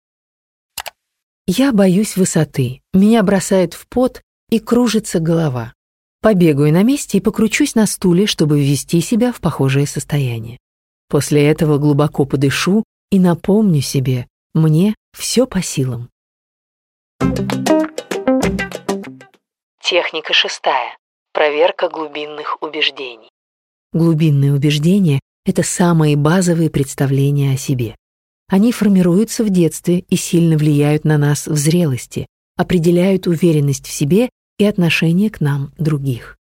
Я 1.46 1.72
боюсь 1.72 2.16
высоты, 2.16 2.82
меня 2.92 3.22
бросает 3.22 3.74
в 3.74 3.86
пот 3.86 4.22
и 4.50 4.58
кружится 4.58 5.20
голова. 5.20 5.72
Побегаю 6.20 6.72
на 6.72 6.82
месте 6.82 7.18
и 7.18 7.20
покручусь 7.20 7.74
на 7.74 7.86
стуле, 7.86 8.26
чтобы 8.26 8.60
ввести 8.60 9.00
себя 9.00 9.32
в 9.32 9.40
похожее 9.40 9.86
состояние. 9.86 10.58
После 11.08 11.46
этого 11.46 11.78
глубоко 11.78 12.24
подышу 12.24 12.84
и 13.10 13.18
напомню 13.18 13.80
себе, 13.80 14.26
мне 14.52 14.94
все 15.16 15.46
по 15.46 15.62
силам. 15.62 16.10
Техника 19.80 20.32
шестая. 20.32 20.96
Проверка 21.32 21.88
глубинных 21.88 22.60
убеждений. 22.60 23.30
Глубинные 23.92 24.52
убеждения— 24.52 25.20
это 25.48 25.62
самые 25.62 26.14
базовые 26.14 26.68
представления 26.68 27.54
о 27.54 27.56
себе. 27.56 27.96
Они 28.48 28.70
формируются 28.70 29.44
в 29.44 29.48
детстве 29.48 30.00
и 30.00 30.16
сильно 30.16 30.58
влияют 30.58 31.04
на 31.04 31.16
нас 31.16 31.46
в 31.46 31.56
зрелости, 31.56 32.26
определяют 32.56 33.26
уверенность 33.26 33.86
в 33.86 33.90
себе 33.90 34.28
и 34.58 34.64
отношение 34.64 35.30
к 35.30 35.40
нам 35.40 35.72
других. 35.78 36.36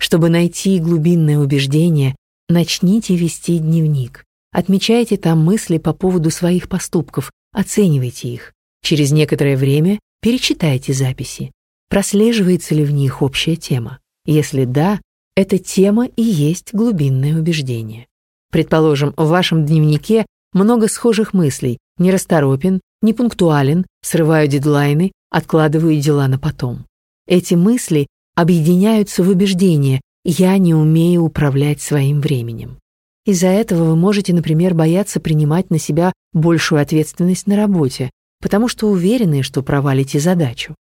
Чтобы 0.00 0.28
найти 0.28 0.80
глубинное 0.80 1.38
убеждение, 1.38 2.16
начните 2.48 3.14
вести 3.14 3.58
дневник. 3.58 4.24
Отмечайте 4.50 5.16
там 5.16 5.44
мысли 5.44 5.78
по 5.78 5.92
поводу 5.92 6.30
своих 6.30 6.68
поступков, 6.68 7.30
оценивайте 7.52 8.28
их. 8.28 8.52
Через 8.82 9.12
некоторое 9.12 9.56
время 9.56 10.00
перечитайте 10.20 10.92
записи. 10.92 11.52
Прослеживается 11.88 12.74
ли 12.74 12.84
в 12.84 12.90
них 12.90 13.22
общая 13.22 13.54
тема? 13.54 14.00
Если 14.24 14.64
да, 14.64 15.00
эта 15.36 15.58
тема 15.58 16.06
и 16.06 16.22
есть 16.22 16.74
глубинное 16.74 17.38
убеждение. 17.38 18.07
Предположим, 18.50 19.12
в 19.16 19.28
вашем 19.28 19.66
дневнике 19.66 20.26
много 20.52 20.88
схожих 20.88 21.34
мыслей, 21.34 21.78
не 21.98 22.10
расторопен, 22.10 22.80
не 23.02 23.12
пунктуален, 23.12 23.86
срываю 24.02 24.48
дедлайны, 24.48 25.12
откладываю 25.30 26.00
дела 26.00 26.26
на 26.28 26.38
потом. 26.38 26.86
Эти 27.26 27.54
мысли 27.54 28.06
объединяются 28.34 29.22
в 29.22 29.28
убеждение 29.28 30.00
«я 30.24 30.56
не 30.58 30.74
умею 30.74 31.24
управлять 31.24 31.80
своим 31.80 32.20
временем». 32.20 32.78
Из-за 33.26 33.48
этого 33.48 33.84
вы 33.84 33.96
можете, 33.96 34.32
например, 34.32 34.74
бояться 34.74 35.20
принимать 35.20 35.68
на 35.68 35.78
себя 35.78 36.12
большую 36.32 36.80
ответственность 36.80 37.46
на 37.46 37.56
работе, 37.56 38.10
потому 38.40 38.68
что 38.68 38.88
уверены, 38.88 39.42
что 39.42 39.62
провалите 39.62 40.18
задачу. 40.18 40.74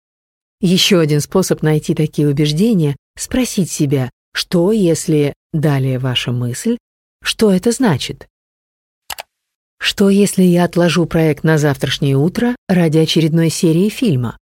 Еще 0.61 0.99
один 0.99 1.19
способ 1.19 1.61
найти 1.61 1.93
такие 1.93 2.29
убеждения— 2.29 2.95
спросить 3.17 3.69
себя, 3.69 4.09
что 4.33 4.71
если 4.71 5.33
далее 5.51 5.99
ваша 5.99 6.31
мысль, 6.31 6.77
что 7.21 7.51
это 7.51 7.71
значит? 7.71 8.27
Что 9.79 10.09
если 10.09 10.43
я 10.43 10.63
отложу 10.63 11.05
проект 11.05 11.43
на 11.43 11.57
завтрашнее 11.57 12.17
утро 12.17 12.55
ради 12.67 12.97
очередной 12.97 13.49
серии 13.49 13.89
фильма? 13.89 14.37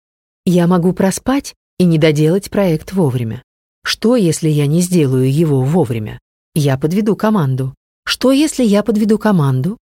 Я 0.45 0.67
могу 0.67 0.93
проспать 0.93 1.55
и 1.79 1.85
не 1.85 1.97
доделать 1.97 2.49
проект 2.49 2.93
вовремя. 2.93 3.43
Что 3.83 4.15
если 4.15 4.49
я 4.49 4.67
не 4.67 4.81
сделаю 4.81 5.31
его 5.31 5.61
вовремя? 5.61 6.19
Я 6.55 6.77
подведу 6.77 7.15
команду. 7.15 7.73
Что 8.05 8.31
если 8.31 8.63
я 8.63 8.83
подведу 8.83 9.17
команду? 9.17 9.77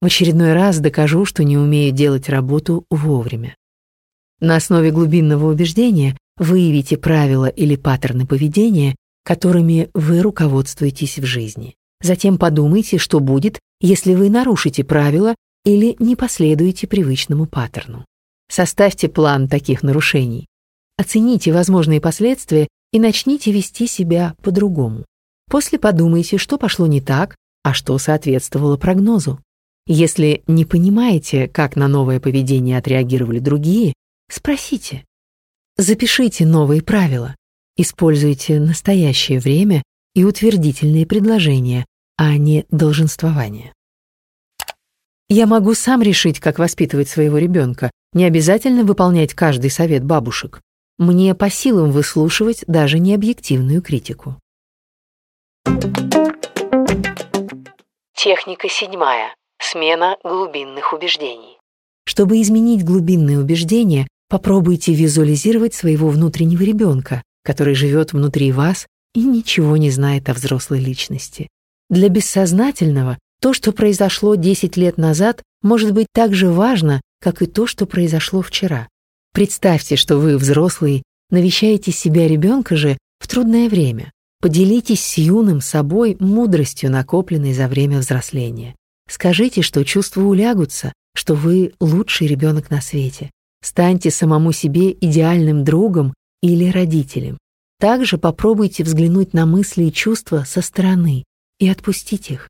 В 0.00 0.06
очередной 0.06 0.52
раз 0.52 0.80
докажу, 0.80 1.24
что 1.24 1.44
не 1.44 1.56
умею 1.56 1.92
делать 1.92 2.28
работу 2.28 2.84
вовремя. 2.90 3.56
На 4.40 4.56
основе 4.56 4.90
глубинного 4.90 5.50
убеждения 5.50 6.16
выявите 6.36 6.96
правила 6.96 7.46
или 7.46 7.76
паттерны 7.76 8.26
поведения, 8.26 8.96
которыми 9.22 9.90
вы 9.94 10.22
руководствуетесь 10.22 11.18
в 11.18 11.24
жизни. 11.24 11.76
Затем 12.00 12.38
подумайте, 12.38 12.98
что 12.98 13.20
будет, 13.20 13.58
если 13.80 14.14
вы 14.14 14.30
нарушите 14.30 14.84
правила 14.84 15.34
или 15.64 15.96
не 15.98 16.16
последуете 16.16 16.86
привычному 16.86 17.46
паттерну. 17.46 18.04
Составьте 18.48 19.08
план 19.08 19.48
таких 19.48 19.82
нарушений. 19.82 20.46
Оцените 20.98 21.52
возможные 21.52 22.00
последствия 22.00 22.68
и 22.92 23.00
начните 23.00 23.52
вести 23.52 23.86
себя 23.86 24.34
по-другому. 24.42 25.04
После 25.50 25.78
подумайте, 25.78 26.38
что 26.38 26.58
пошло 26.58 26.86
не 26.86 27.00
так, 27.00 27.36
а 27.62 27.72
что 27.72 27.96
соответствовало 27.98 28.76
прогнозу. 28.76 29.40
Если 29.86 30.42
не 30.46 30.64
понимаете, 30.64 31.48
как 31.48 31.76
на 31.76 31.88
новое 31.88 32.20
поведение 32.20 32.78
отреагировали 32.78 33.38
другие, 33.38 33.94
Спросите. 34.28 35.04
Запишите 35.76 36.46
новые 36.46 36.82
правила. 36.82 37.36
Используйте 37.76 38.60
настоящее 38.60 39.38
время 39.38 39.82
и 40.14 40.24
утвердительные 40.24 41.06
предложения, 41.06 41.86
а 42.16 42.36
не 42.36 42.66
долженствование. 42.70 43.72
Я 45.28 45.46
могу 45.46 45.74
сам 45.74 46.02
решить, 46.02 46.40
как 46.40 46.58
воспитывать 46.58 47.08
своего 47.08 47.38
ребенка, 47.38 47.90
не 48.12 48.24
обязательно 48.24 48.84
выполнять 48.84 49.34
каждый 49.34 49.70
совет 49.70 50.04
бабушек. 50.04 50.60
Мне 50.98 51.34
по 51.34 51.50
силам 51.50 51.90
выслушивать 51.90 52.64
даже 52.66 52.98
необъективную 52.98 53.82
критику. 53.82 54.36
Техника 58.14 58.68
седьмая. 58.68 59.34
Смена 59.58 60.16
глубинных 60.22 60.92
убеждений. 60.92 61.58
Чтобы 62.06 62.40
изменить 62.40 62.84
глубинные 62.84 63.38
убеждения, 63.38 64.06
Попробуйте 64.34 64.92
визуализировать 64.94 65.74
своего 65.74 66.08
внутреннего 66.08 66.62
ребенка, 66.62 67.22
который 67.44 67.74
живет 67.74 68.12
внутри 68.12 68.52
вас 68.52 68.86
и 69.14 69.22
ничего 69.22 69.76
не 69.76 69.90
знает 69.90 70.28
о 70.28 70.34
взрослой 70.34 70.80
личности. 70.80 71.48
Для 71.88 72.08
бессознательного 72.08 73.18
то, 73.40 73.52
что 73.52 73.72
произошло 73.72 74.34
10 74.34 74.76
лет 74.76 74.96
назад, 74.96 75.42
может 75.62 75.92
быть 75.92 76.06
так 76.12 76.34
же 76.34 76.50
важно, 76.50 77.00
как 77.20 77.42
и 77.42 77.46
то, 77.46 77.66
что 77.66 77.86
произошло 77.86 78.42
вчера. 78.42 78.88
Представьте, 79.32 79.96
что 79.96 80.18
вы, 80.18 80.38
взрослый, 80.38 81.02
навещаете 81.30 81.92
себя 81.92 82.26
ребенка 82.28 82.76
же 82.76 82.96
в 83.18 83.28
трудное 83.28 83.68
время. 83.68 84.12
Поделитесь 84.40 85.04
с 85.04 85.18
юным 85.18 85.60
собой 85.60 86.16
мудростью, 86.20 86.90
накопленной 86.90 87.54
за 87.54 87.66
время 87.68 87.98
взросления. 87.98 88.74
Скажите, 89.08 89.62
что 89.62 89.84
чувства 89.84 90.22
улягутся, 90.22 90.92
что 91.14 91.34
вы 91.34 91.72
лучший 91.80 92.26
ребенок 92.26 92.70
на 92.70 92.80
свете. 92.80 93.30
Станьте 93.62 94.10
самому 94.10 94.52
себе 94.52 94.92
идеальным 94.92 95.64
другом 95.64 96.14
или 96.42 96.70
родителем. 96.70 97.38
Также 97.78 98.18
попробуйте 98.18 98.84
взглянуть 98.84 99.34
на 99.34 99.46
мысли 99.46 99.84
и 99.84 99.92
чувства 99.92 100.44
со 100.44 100.62
стороны 100.62 101.24
и 101.58 101.68
отпустить 101.68 102.30
их. 102.30 102.48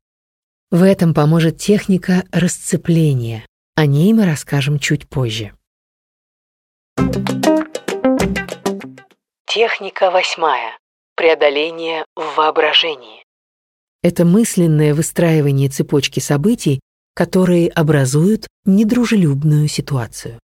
В 0.71 0.83
этом 0.83 1.13
поможет 1.13 1.57
техника 1.57 2.23
расцепления. 2.31 3.45
О 3.75 3.85
ней 3.85 4.13
мы 4.13 4.25
расскажем 4.25 4.79
чуть 4.79 5.07
позже. 5.07 5.53
Техника 9.45 10.11
восьмая. 10.11 10.77
Преодоление 11.15 12.05
в 12.15 12.35
воображении. 12.35 13.23
Это 14.03 14.25
мысленное 14.25 14.93
выстраивание 14.93 15.69
цепочки 15.69 16.19
событий, 16.19 16.79
которые 17.15 17.69
образуют 17.69 18.47
недружелюбную 18.65 19.67
ситуацию. 19.67 20.39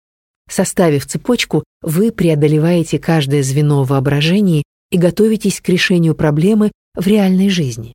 Составив 0.50 1.06
цепочку, 1.06 1.64
вы 1.82 2.12
преодолеваете 2.12 3.00
каждое 3.00 3.44
звено 3.44 3.84
в 3.84 3.90
воображении 3.90 4.64
и 4.92 4.98
готовитесь 4.98 5.62
к 5.62 5.70
решению 5.70 6.16
проблемы 6.16 6.72
в 6.96 7.06
реальной 7.08 7.50
жизни. 7.50 7.94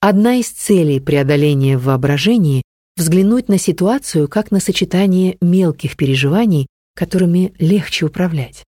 Одна 0.00 0.36
из 0.36 0.48
целей 0.48 1.00
преодоления 1.00 1.78
в 1.78 1.84
воображении— 1.84 2.62
взглянуть 2.96 3.48
на 3.48 3.58
ситуацию 3.58 4.28
как 4.28 4.50
на 4.50 4.60
сочетание 4.60 5.36
мелких 5.40 5.96
переживаний, 5.96 6.66
которыми 6.94 7.52
легче 7.58 8.06
управлять. 8.06 8.64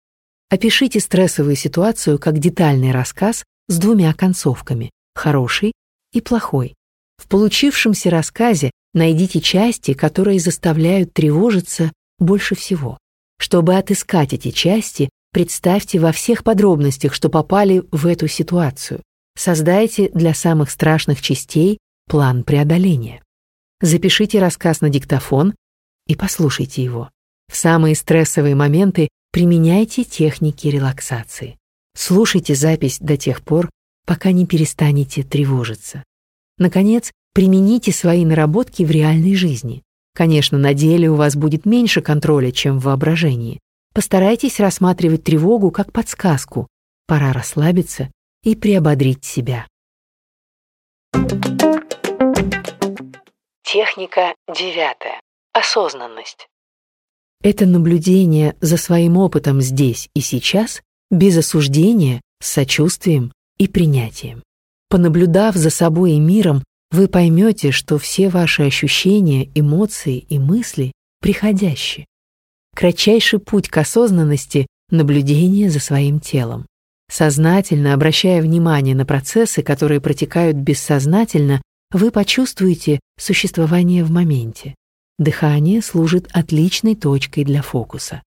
Опишите 0.49 0.99
стрессовую 0.99 1.55
ситуацию 1.55 2.19
как 2.19 2.39
детальный 2.39 2.91
рассказ 2.91 3.43
с 3.67 3.77
двумя 3.77 4.13
концовками— 4.13 4.91
хороший 5.15 5.73
и 6.13 6.21
плохой. 6.21 6.75
В 7.17 7.27
получившемся 7.27 8.09
рассказе 8.09 8.71
найдите 8.93 9.41
части, 9.41 9.93
которые 9.93 10.39
заставляют 10.39 11.13
тревожиться 11.13 11.91
больше 12.19 12.55
всего. 12.55 12.97
Чтобы 13.37 13.75
отыскать 13.75 14.33
эти 14.33 14.51
части, 14.51 15.09
представьте 15.35 15.99
во 15.99 16.13
всех 16.13 16.45
подробностях, 16.45 17.13
что 17.13 17.27
попали 17.27 17.83
в 17.91 18.07
эту 18.07 18.25
ситуацию. 18.25 19.01
Создайте 19.37 20.07
для 20.13 20.33
самых 20.33 20.71
страшных 20.71 21.21
частей 21.21 21.77
план 22.09 22.45
преодоления. 22.45 23.21
Запишите 23.81 24.39
рассказ 24.39 24.79
на 24.79 24.87
диктофон 24.87 25.53
и 26.07 26.15
послушайте 26.15 26.85
его. 26.85 27.09
В 27.51 27.57
самые 27.57 27.95
стрессовые 27.95 28.55
моменты 28.55 29.09
применяйте 29.33 30.05
техники 30.05 30.69
релаксации. 30.69 31.57
Слушайте 31.97 32.55
запись 32.55 32.99
до 33.01 33.17
тех 33.17 33.41
пор, 33.41 33.69
пока 34.05 34.31
не 34.31 34.45
перестанете 34.45 35.21
тревожиться. 35.21 36.05
Наконец, 36.57 37.11
примените 37.33 37.91
свои 37.91 38.23
наработки 38.23 38.83
в 38.83 38.91
реальной 38.91 39.35
жизни. 39.35 39.83
Конечно, 40.15 40.57
на 40.57 40.73
деле 40.73 41.09
у 41.09 41.15
вас 41.15 41.35
будет 41.35 41.65
меньше 41.65 41.99
контроля, 41.99 42.53
чем 42.53 42.79
в 42.79 42.83
воображении. 42.83 43.59
Постарайтесь 43.95 44.59
рассматривать 44.59 45.23
тревогу 45.23 45.71
как 45.71 45.93
подсказку. 45.93 46.67
Пора 47.07 47.31
расслабиться 47.31 48.11
и 48.43 48.53
приободрить 48.53 49.23
себя. 49.23 49.67
Техника 53.63 54.35
девятая. 54.49 55.21
Осознанность. 55.53 56.49
Это 57.41 57.65
наблюдение 57.65 58.57
за 58.59 58.75
своим 58.75 59.15
опытом 59.15 59.61
здесь 59.61 60.09
и 60.13 60.19
сейчас, 60.19 60.81
без 61.09 61.37
осуждения, 61.37 62.19
с 62.41 62.51
сочувствием 62.51 63.31
и 63.57 63.69
принятием. 63.69 64.43
Понаблюдав 64.89 65.55
за 65.55 65.69
собой 65.69 66.13
и 66.13 66.19
миром, 66.19 66.65
вы 66.91 67.07
поймете, 67.07 67.71
что 67.71 67.97
все 67.97 68.27
ваши 68.27 68.63
ощущения, 68.63 69.49
эмоции 69.55 70.17
и 70.17 70.37
мысли 70.37 70.91
приходящие. 71.21 72.05
Кратчайший 72.75 73.39
путь 73.39 73.69
к 73.69 73.77
осознанности— 73.77 74.67
наблюдение 74.89 75.69
за 75.69 75.79
своим 75.79 76.19
телом. 76.19 76.65
Сознательно 77.09 77.93
обращая 77.93 78.41
внимание 78.41 78.93
на 78.93 79.05
процессы, 79.05 79.63
которые 79.63 80.01
протекают 80.01 80.57
бессознательно, 80.57 81.61
вы 81.91 82.11
почувствуете 82.11 82.99
существование 83.17 84.03
в 84.03 84.11
моменте. 84.11 84.75
Дыхание 85.17 85.81
служит 85.81 86.27
отличной 86.33 86.95
точкой 86.95 87.45
для 87.45 87.61
фокуса. 87.61 88.21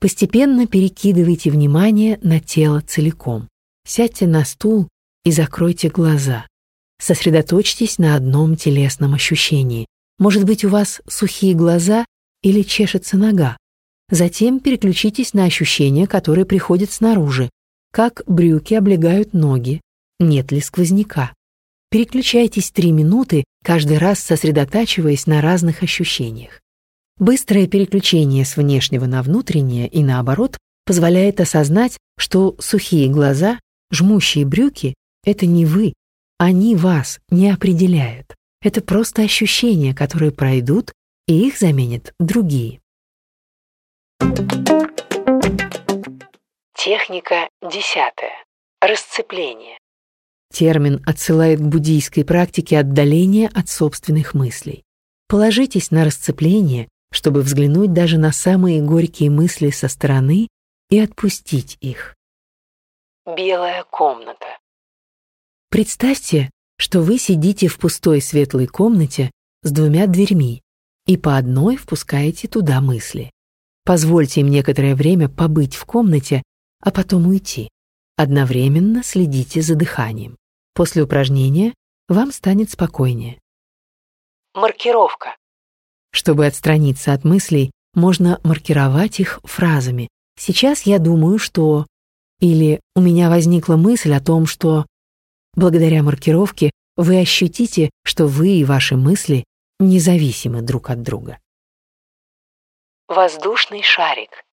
Постепенно 0.00 0.66
перекидывайте 0.66 1.50
внимание 1.50 2.18
на 2.22 2.40
тело 2.40 2.80
целиком. 2.80 3.48
Сядьте 3.86 4.26
на 4.26 4.46
стул 4.46 4.88
и 5.24 5.30
закройте 5.30 5.90
глаза. 5.90 6.46
Сосредоточьтесь 6.98 7.98
на 7.98 8.14
одном 8.14 8.56
телесном 8.56 9.12
ощущении. 9.12 9.86
Может 10.18 10.44
быть, 10.44 10.64
у 10.64 10.70
вас 10.70 11.02
сухие 11.06 11.54
глаза 11.54 12.06
или 12.42 12.62
чешется 12.62 13.16
нога. 13.16 13.56
Затем 14.10 14.60
переключитесь 14.60 15.34
на 15.34 15.44
ощущения, 15.44 16.06
которые 16.06 16.46
приходят 16.46 16.90
снаружи, 16.90 17.50
как 17.92 18.22
брюки 18.26 18.74
облегают 18.74 19.32
ноги, 19.32 19.80
нет 20.18 20.52
ли 20.52 20.60
сквозняка. 20.60 21.32
Переключайтесь 21.90 22.70
три 22.70 22.92
минуты, 22.92 23.44
каждый 23.64 23.98
раз 23.98 24.20
сосредотачиваясь 24.20 25.26
на 25.26 25.40
разных 25.40 25.82
ощущениях. 25.82 26.60
Быстрое 27.18 27.66
переключение 27.66 28.44
с 28.44 28.56
внешнего 28.56 29.06
на 29.06 29.22
внутреннее 29.22 29.88
и 29.88 30.02
наоборот 30.02 30.56
позволяет 30.84 31.40
осознать, 31.40 31.98
что 32.16 32.56
сухие 32.60 33.08
глаза, 33.08 33.58
жмущие 33.90 34.46
брюки— 34.46 34.94
это 35.24 35.46
не 35.46 35.66
вы, 35.66 35.94
они 36.38 36.76
вас 36.76 37.18
не 37.30 37.50
определяют. 37.50 38.34
Это 38.62 38.80
просто 38.80 39.22
ощущения, 39.22 39.94
которые 39.94 40.30
пройдут, 40.30 40.92
и 41.28 41.46
их 41.46 41.58
заменят 41.58 42.14
другие. 42.18 42.80
Техника 46.74 47.48
десятая. 47.62 48.44
Расцепление. 48.80 49.78
Термин 50.52 51.02
отсылает 51.06 51.60
к 51.60 51.62
буддийской 51.62 52.24
практике 52.24 52.78
отдаления 52.78 53.50
от 53.54 53.68
собственных 53.68 54.32
мыслей. 54.32 54.82
Положитесь 55.28 55.90
на 55.90 56.04
расцепление, 56.04 56.88
чтобы 57.12 57.42
взглянуть 57.42 57.92
даже 57.92 58.16
на 58.18 58.32
самые 58.32 58.80
горькие 58.80 59.30
мысли 59.30 59.68
со 59.70 59.88
стороны 59.88 60.48
и 60.88 60.98
отпустить 60.98 61.76
их. 61.80 62.16
Белая 63.26 63.84
комната. 63.84 64.58
Представьте, 65.68 66.48
что 66.78 67.02
вы 67.02 67.18
сидите 67.18 67.68
в 67.68 67.78
пустой 67.78 68.22
светлой 68.22 68.66
комнате 68.66 69.30
с 69.62 69.70
двумя 69.70 70.06
дверьми 70.06 70.62
и 71.08 71.16
по 71.16 71.38
одной 71.38 71.76
впускаете 71.76 72.46
туда 72.46 72.80
мысли. 72.82 73.32
Позвольте 73.84 74.42
им 74.42 74.48
некоторое 74.48 74.94
время 74.94 75.30
побыть 75.30 75.74
в 75.74 75.86
комнате, 75.86 76.42
а 76.80 76.90
потом 76.90 77.26
уйти. 77.26 77.70
Одновременно 78.16 79.02
следите 79.02 79.62
за 79.62 79.74
дыханием. 79.74 80.36
После 80.74 81.02
упражнения 81.02 81.74
вам 82.08 82.30
станет 82.30 82.70
спокойнее. 82.70 83.40
Маркировка. 84.54 85.34
Чтобы 86.12 86.46
отстраниться 86.46 87.14
от 87.14 87.24
мыслей, 87.24 87.70
можно 87.94 88.38
маркировать 88.44 89.18
их 89.18 89.40
фразами. 89.44 90.08
Сейчас 90.38 90.82
я 90.82 90.98
думаю, 90.98 91.38
что... 91.38 91.86
Или 92.40 92.80
у 92.94 93.00
меня 93.00 93.30
возникла 93.30 93.76
мысль 93.76 94.12
о 94.12 94.20
том, 94.20 94.46
что... 94.46 94.84
Благодаря 95.54 96.02
маркировке 96.02 96.70
вы 96.96 97.18
ощутите, 97.18 97.88
что 98.04 98.26
вы 98.26 98.58
и 98.58 98.64
ваши 98.64 98.96
мысли 98.96 99.44
независимы 99.78 100.62
друг 100.62 100.90
от 100.90 101.02
друга. 101.02 101.38
Воздушный 103.06 103.82
шарик. 103.82 104.44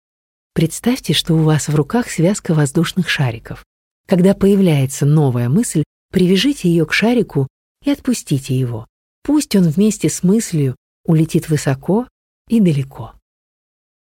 Представьте, 0.53 1.13
что 1.13 1.33
у 1.33 1.39
вас 1.39 1.67
в 1.67 1.75
руках 1.75 2.09
связка 2.09 2.53
воздушных 2.53 3.09
шариков. 3.09 3.65
Когда 4.07 4.33
появляется 4.33 5.05
новая 5.05 5.49
мысль, 5.49 5.83
привяжите 6.11 6.69
ее 6.69 6.85
к 6.85 6.93
шарику 6.93 7.47
и 7.83 7.91
отпустите 7.91 8.57
его. 8.57 8.87
Пусть 9.23 9.55
он 9.55 9.63
вместе 9.63 10.09
с 10.09 10.23
мыслью 10.23 10.75
улетит 11.03 11.49
высоко 11.49 12.07
и 12.47 12.59
далеко. 12.59 13.13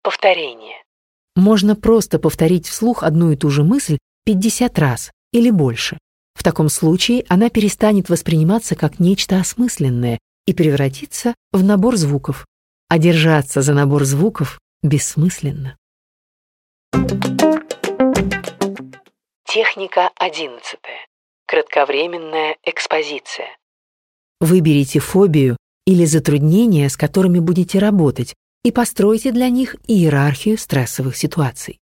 Повторение. 0.02 0.76
Можно 1.34 1.74
просто 1.74 2.18
повторить 2.18 2.68
вслух 2.68 3.02
одну 3.02 3.32
и 3.32 3.36
ту 3.36 3.50
же 3.50 3.64
мысль 3.64 3.98
50 4.24 4.78
раз 4.78 5.10
или 5.32 5.50
больше. 5.50 5.98
В 6.34 6.44
таком 6.44 6.68
случае 6.68 7.24
она 7.28 7.48
перестанет 7.48 8.08
восприниматься 8.10 8.76
как 8.76 9.00
нечто 9.00 9.40
осмысленное 9.40 10.18
и 10.46 10.54
превратится 10.54 11.34
в 11.52 11.62
набор 11.62 11.96
звуков. 11.96 12.46
А 12.88 12.98
держаться 12.98 13.62
за 13.62 13.74
набор 13.74 14.04
звуков 14.04 14.60
бессмысленно. 14.82 15.76
Техника 19.44 20.10
одиннадцатая. 20.16 21.06
Кратковременная 21.46 22.56
экспозиция. 22.64 23.56
Выберите 24.40 25.00
фобию 25.00 25.56
или 25.86 26.04
затруднения, 26.04 26.88
с 26.88 26.96
которыми 26.96 27.38
будете 27.38 27.78
работать, 27.78 28.34
и 28.64 28.72
постройте 28.72 29.32
для 29.32 29.48
них 29.48 29.76
иерархию 29.86 30.58
стрессовых 30.58 31.16
ситуаций. 31.16 31.78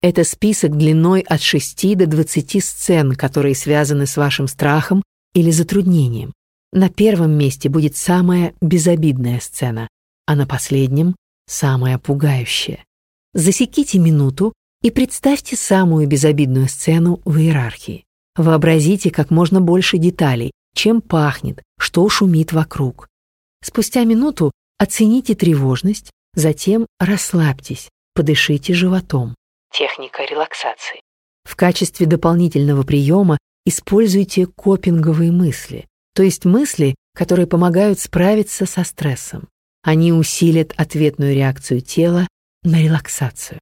Это 0.00 0.22
список 0.22 0.76
длиной 0.76 1.20
от 1.22 1.42
6 1.42 1.96
до 1.96 2.06
20 2.06 2.64
сцен, 2.64 3.14
которые 3.16 3.56
связаны 3.56 4.06
с 4.06 4.16
вашим 4.16 4.46
страхом 4.46 5.02
или 5.34 5.50
затруднением. 5.50 6.32
На 6.72 6.90
первом 6.90 7.32
месте 7.32 7.68
будет 7.68 7.96
самая 7.96 8.54
безобидная 8.60 9.40
сцена, 9.40 9.88
а 10.26 10.36
на 10.36 10.46
последнем— 10.46 11.16
самая 11.46 11.98
пугающая. 11.98 12.84
Засеките 13.32 13.98
минуту 13.98 14.52
и 14.82 14.90
представьте 14.90 15.56
самую 15.56 16.06
безобидную 16.06 16.68
сцену 16.68 17.20
в 17.24 17.38
иерархии. 17.38 18.04
Вообразите 18.36 19.10
как 19.10 19.30
можно 19.30 19.60
больше 19.60 19.98
деталей, 19.98 20.52
чем 20.74 21.00
пахнет, 21.00 21.62
что 21.78 22.08
шумит 22.08 22.52
вокруг. 22.52 23.08
Спустя 23.62 24.04
минуту 24.04 24.52
оцените 24.78 25.34
тревожность, 25.34 26.10
затем 26.34 26.86
расслабьтесь, 27.00 27.88
подышите 28.14 28.74
животом. 28.74 29.34
Техника 29.72 30.22
релаксации. 30.24 31.00
В 31.44 31.56
качестве 31.56 32.06
дополнительного 32.06 32.82
приема 32.82 33.38
используйте 33.64 34.46
копинговые 34.46 35.32
мысли, 35.32 35.87
то 36.18 36.24
есть 36.24 36.44
мысли, 36.44 36.96
которые 37.14 37.46
помогают 37.46 38.00
справиться 38.00 38.66
со 38.66 38.82
стрессом. 38.82 39.46
Они 39.84 40.12
усилят 40.12 40.72
ответную 40.76 41.32
реакцию 41.32 41.80
тела 41.80 42.26
на 42.64 42.82
релаксацию. 42.82 43.60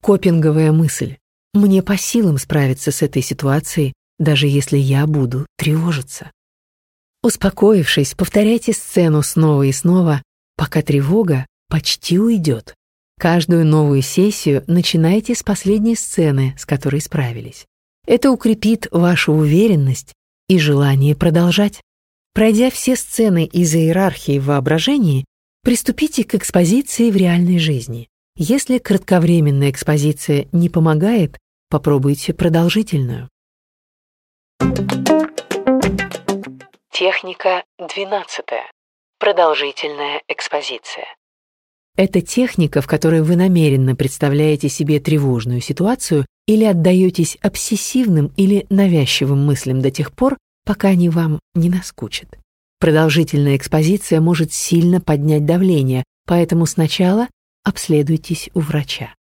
Копинговая 0.00 0.72
мысль. 0.72 1.18
Мне 1.52 1.82
по 1.82 1.98
силам 1.98 2.38
справиться 2.38 2.92
с 2.92 3.02
этой 3.02 3.20
ситуацией, 3.20 3.92
даже 4.18 4.46
если 4.46 4.78
я 4.78 5.06
буду 5.06 5.44
тревожиться. 5.58 6.30
Успокоившись, 7.22 8.14
повторяйте 8.14 8.72
сцену 8.72 9.20
снова 9.20 9.64
и 9.64 9.72
снова, 9.72 10.22
пока 10.56 10.80
тревога 10.80 11.44
почти 11.68 12.18
уйдет. 12.18 12.74
Каждую 13.20 13.66
новую 13.66 14.00
сессию 14.00 14.64
начинайте 14.66 15.34
с 15.34 15.42
последней 15.42 15.94
сцены, 15.94 16.54
с 16.56 16.64
которой 16.64 17.02
справились. 17.02 17.66
Это 18.06 18.30
укрепит 18.30 18.88
вашу 18.90 19.34
уверенность 19.34 20.14
и 20.48 20.58
желание 20.58 21.14
продолжать. 21.14 21.80
Пройдя 22.34 22.70
все 22.70 22.96
сцены 22.96 23.44
из 23.44 23.74
иерархии 23.74 24.38
в 24.38 24.46
воображении, 24.46 25.24
приступите 25.62 26.24
к 26.24 26.34
экспозиции 26.34 27.10
в 27.10 27.16
реальной 27.16 27.58
жизни. 27.58 28.08
Если 28.36 28.78
кратковременная 28.78 29.70
экспозиция 29.70 30.48
не 30.52 30.70
помогает, 30.70 31.38
попробуйте 31.68 32.32
продолжительную. 32.32 33.28
Техника 36.90 37.64
12. 37.78 38.44
Продолжительная 39.18 40.22
экспозиция. 40.28 41.06
Это 41.96 42.22
техника, 42.22 42.80
в 42.80 42.86
которой 42.86 43.22
вы 43.22 43.36
намеренно 43.36 43.94
представляете 43.94 44.68
себе 44.68 44.98
тревожную 44.98 45.60
ситуацию 45.60 46.24
или 46.46 46.64
отдаетесь 46.64 47.38
обсессивным 47.40 48.32
или 48.36 48.66
навязчивым 48.70 49.44
мыслям 49.44 49.80
до 49.80 49.90
тех 49.90 50.12
пор, 50.12 50.38
пока 50.64 50.88
они 50.88 51.08
вам 51.08 51.40
не 51.54 51.68
наскучат. 51.68 52.38
Продолжительная 52.80 53.56
экспозиция 53.56 54.20
может 54.20 54.52
сильно 54.52 55.00
поднять 55.00 55.46
давление, 55.46 56.04
поэтому 56.26 56.66
сначала 56.66 57.28
обследуйтесь 57.64 58.50
у 58.54 58.60
врача. 58.60 59.14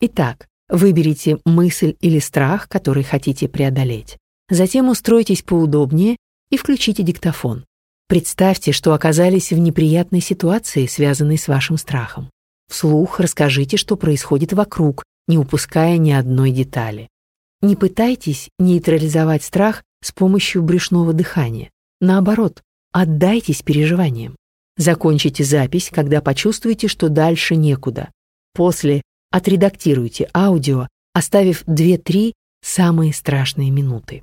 Итак, 0.00 0.46
выберите 0.68 1.38
мысль 1.44 1.96
или 2.00 2.18
страх, 2.18 2.68
который 2.68 3.02
хотите 3.02 3.48
преодолеть. 3.48 4.16
Затем 4.48 4.88
устройтесь 4.88 5.42
поудобнее 5.42 6.16
и 6.50 6.56
включите 6.56 7.02
диктофон. 7.02 7.64
Представьте, 8.08 8.72
что 8.72 8.92
оказались 8.92 9.52
в 9.52 9.58
неприятной 9.58 10.20
ситуации, 10.20 10.86
связанной 10.86 11.38
с 11.38 11.48
вашим 11.48 11.78
страхом. 11.78 12.30
Вслух 12.70 13.20
расскажите, 13.20 13.76
что 13.76 13.96
происходит 13.96 14.52
вокруг, 14.52 15.04
не 15.28 15.38
упуская 15.38 15.96
ни 15.98 16.10
одной 16.10 16.50
детали. 16.50 17.08
Не 17.62 17.76
пытайтесь 17.76 18.48
нейтрализовать 18.58 19.42
страх 19.42 19.82
с 20.02 20.12
помощью 20.12 20.62
брюшного 20.62 21.12
дыхания. 21.12 21.70
Наоборот, 22.00 22.62
отдайтесь 22.92 23.62
переживаниям. 23.62 24.36
Закончите 24.76 25.44
запись, 25.44 25.90
когда 25.92 26.20
почувствуете, 26.20 26.88
что 26.88 27.08
дальше 27.08 27.56
некуда. 27.56 28.10
После 28.52 29.02
отредактируйте 29.30 30.28
аудио, 30.34 30.88
оставив 31.12 31.64
2-3 31.64 32.32
самые 32.62 33.12
страшные 33.12 33.70
минуты. 33.70 34.22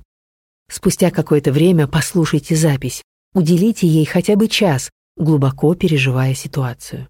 Спустя 0.70 1.10
какое-то 1.10 1.52
время 1.52 1.86
послушайте 1.86 2.54
запись, 2.54 3.02
Уделите 3.34 3.86
ей 3.86 4.04
хотя 4.04 4.36
бы 4.36 4.46
час, 4.46 4.90
глубоко 5.16 5.74
переживая 5.74 6.34
ситуацию. 6.34 7.08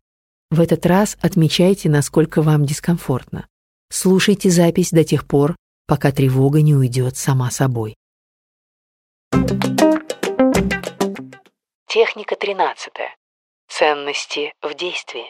В 0.52 0.60
этот 0.60 0.86
раз 0.86 1.16
отмечайте, 1.20 1.88
насколько 1.88 2.42
вам 2.42 2.64
дискомфортно. 2.64 3.48
Слушайте 3.94 4.48
запись 4.48 4.90
до 4.90 5.04
тех 5.04 5.26
пор, 5.26 5.54
пока 5.86 6.12
тревога 6.12 6.62
не 6.62 6.74
уйдет 6.74 7.18
сама 7.18 7.50
собой. 7.50 7.94
Техника 11.86 12.34
13. 12.40 12.90
Ценности 13.68 14.54
в 14.62 14.74
действии. 14.74 15.26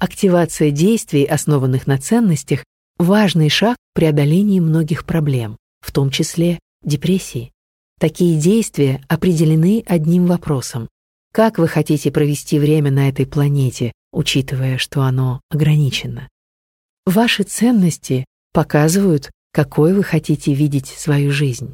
Активация 0.00 0.72
действий, 0.72 1.24
основанных 1.24 1.86
на 1.86 1.98
ценностях, 1.98 2.64
важный 2.98 3.48
шаг 3.48 3.76
в 3.92 3.94
преодолении 3.94 4.58
многих 4.58 5.06
проблем, 5.06 5.56
в 5.80 5.92
том 5.92 6.10
числе 6.10 6.58
депрессии. 6.82 7.52
Такие 8.00 8.40
действия 8.40 9.00
определены 9.08 9.84
одним 9.86 10.26
вопросом. 10.26 10.88
Как 11.32 11.58
вы 11.58 11.68
хотите 11.68 12.10
провести 12.10 12.58
время 12.58 12.90
на 12.90 13.08
этой 13.08 13.24
планете, 13.24 13.92
учитывая, 14.10 14.78
что 14.78 15.02
оно 15.02 15.40
ограничено? 15.48 16.28
Ваши 17.08 17.42
ценности 17.42 18.26
показывают, 18.52 19.30
какой 19.54 19.94
вы 19.94 20.02
хотите 20.04 20.52
видеть 20.52 20.88
свою 20.88 21.32
жизнь. 21.32 21.72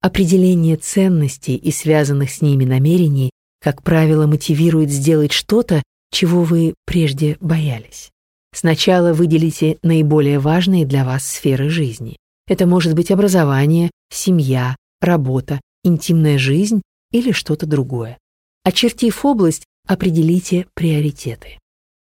Определение 0.00 0.74
ценностей 0.74 1.54
и 1.54 1.70
связанных 1.70 2.32
с 2.32 2.42
ними 2.42 2.64
намерений, 2.64 3.30
как 3.60 3.84
правило, 3.84 4.26
мотивирует 4.26 4.90
сделать 4.90 5.30
что-то, 5.30 5.84
чего 6.10 6.42
вы 6.42 6.74
прежде 6.84 7.36
боялись. 7.38 8.10
Сначала 8.52 9.12
выделите 9.12 9.78
наиболее 9.84 10.40
важные 10.40 10.84
для 10.84 11.04
вас 11.04 11.28
сферы 11.28 11.68
жизни. 11.68 12.16
Это 12.48 12.66
может 12.66 12.94
быть 12.94 13.12
образование, 13.12 13.92
семья, 14.10 14.74
работа, 15.00 15.60
интимная 15.84 16.38
жизнь 16.38 16.82
или 17.12 17.30
что-то 17.30 17.66
другое. 17.66 18.18
Очертив 18.64 19.24
область, 19.24 19.62
определите 19.86 20.66
приоритеты. 20.74 21.60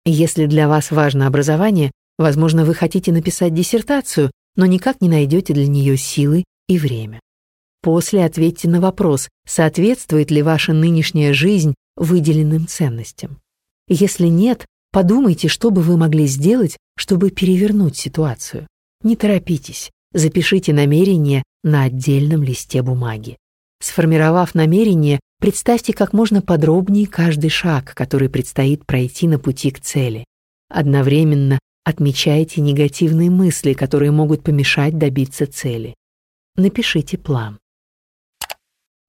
Если 0.06 0.48
для 0.48 0.68
вас 0.68 0.90
важно 0.90 1.28
образование, 1.28 1.92
возможно, 2.18 2.66
вы 2.66 2.74
хотите 2.74 3.12
написать 3.12 3.54
диссертацию, 3.54 4.32
но 4.56 4.66
никак 4.66 5.02
не 5.02 5.10
найдете 5.10 5.54
для 5.54 5.68
нее 5.68 5.98
силы 5.98 6.44
и 6.68 6.78
время. 6.78 7.20
После 7.82 8.24
ответьте 8.24 8.70
на 8.70 8.80
вопрос, 8.80 9.30
соответствует 9.46 10.32
ли 10.32 10.42
ваша 10.42 10.74
нынешняя 10.74 11.34
жизнь 11.34 11.76
выделенным 11.96 12.68
ценностям. 12.68 13.40
Если 13.88 14.28
нет, 14.28 14.66
подумайте, 14.92 15.48
что 15.48 15.70
бы 15.70 15.82
вы 15.82 15.98
могли 15.98 16.26
сделать, 16.28 16.78
чтобы 16.96 17.30
перевернуть 17.30 17.98
ситуацию. 17.98 18.68
Не 19.04 19.16
торопитесь, 19.16 19.92
запишите 20.14 20.72
намерение 20.74 21.44
на 21.64 21.84
отдельном 21.84 22.44
листе 22.44 22.82
бумаги. 22.82 23.38
Сформировав 23.82 24.56
намерение, 24.56 25.20
представьте 25.42 25.92
как 25.92 26.14
можно 26.14 26.42
подробнее 26.42 27.06
каждый 27.06 27.50
шаг, 27.50 27.94
который 27.94 28.30
предстоит 28.30 28.86
пройти 28.86 29.28
на 29.28 29.40
пути 29.40 29.72
к 29.72 29.82
цели. 29.82 30.24
Одновременно 30.70 31.60
отмечайте 31.84 32.62
негативные 32.62 33.30
мысли, 33.30 33.74
которые 33.74 34.12
могут 34.12 34.44
помешать 34.44 34.98
добиться 34.98 35.48
цели. 35.48 35.96
Напишите 36.56 37.18
план. 37.18 37.60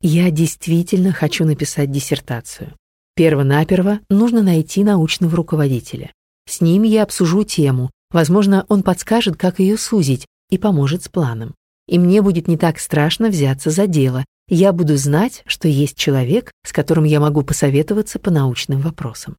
Я 0.00 0.30
действительно 0.30 1.12
хочу 1.12 1.44
написать 1.44 1.90
диссертацию. 1.90 2.74
Первонаперво 3.16 4.00
нужно 4.08 4.42
найти 4.42 4.84
научного 4.84 5.36
руководителя. 5.36 6.12
С 6.46 6.60
ним 6.60 6.82
я 6.82 7.04
обсужу 7.04 7.44
тему, 7.44 7.90
возможно, 8.10 8.66
он 8.68 8.82
подскажет, 8.82 9.36
как 9.36 9.60
ее 9.60 9.78
сузить 9.78 10.26
и 10.50 10.58
поможет 10.58 11.04
с 11.04 11.08
планом 11.08 11.54
и 11.86 11.98
мне 11.98 12.22
будет 12.22 12.48
не 12.48 12.56
так 12.56 12.78
страшно 12.78 13.28
взяться 13.28 13.70
за 13.70 13.86
дело. 13.86 14.24
Я 14.48 14.72
буду 14.72 14.96
знать, 14.96 15.42
что 15.46 15.68
есть 15.68 15.96
человек, 15.96 16.52
с 16.64 16.72
которым 16.72 17.04
я 17.04 17.20
могу 17.20 17.42
посоветоваться 17.42 18.18
по 18.18 18.30
научным 18.30 18.80
вопросам. 18.80 19.36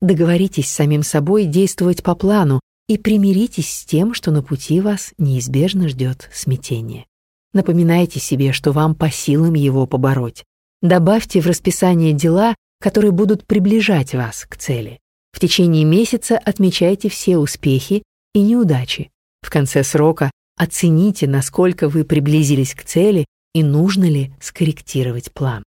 Договоритесь 0.00 0.68
с 0.68 0.74
самим 0.74 1.02
собой 1.02 1.44
действовать 1.44 2.02
по 2.02 2.14
плану 2.14 2.60
и 2.88 2.98
примиритесь 2.98 3.72
с 3.72 3.84
тем, 3.84 4.14
что 4.14 4.30
на 4.30 4.42
пути 4.42 4.80
вас 4.80 5.12
неизбежно 5.18 5.88
ждет 5.88 6.28
смятение. 6.32 7.06
Напоминайте 7.52 8.20
себе, 8.20 8.52
что 8.52 8.72
вам 8.72 8.94
по 8.94 9.10
силам 9.10 9.54
его 9.54 9.86
побороть. 9.86 10.44
Добавьте 10.82 11.40
в 11.40 11.46
расписание 11.46 12.12
дела, 12.12 12.54
которые 12.80 13.12
будут 13.12 13.46
приближать 13.46 14.14
вас 14.14 14.46
к 14.48 14.56
цели. 14.56 14.98
В 15.32 15.40
течение 15.40 15.84
месяца 15.84 16.38
отмечайте 16.38 17.08
все 17.08 17.38
успехи 17.38 18.02
и 18.34 18.40
неудачи. 18.40 19.10
В 19.42 19.50
конце 19.50 19.84
срока 19.84 20.30
Оцените, 20.60 21.26
насколько 21.26 21.88
вы 21.88 22.04
приблизились 22.04 22.74
к 22.74 22.84
цели 22.84 23.24
и 23.54 23.62
нужно 23.62 24.04
ли 24.04 24.30
скорректировать 24.42 25.32
план. 25.32 25.64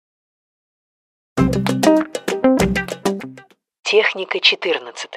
Техника 3.89 4.41
14. 4.41 5.09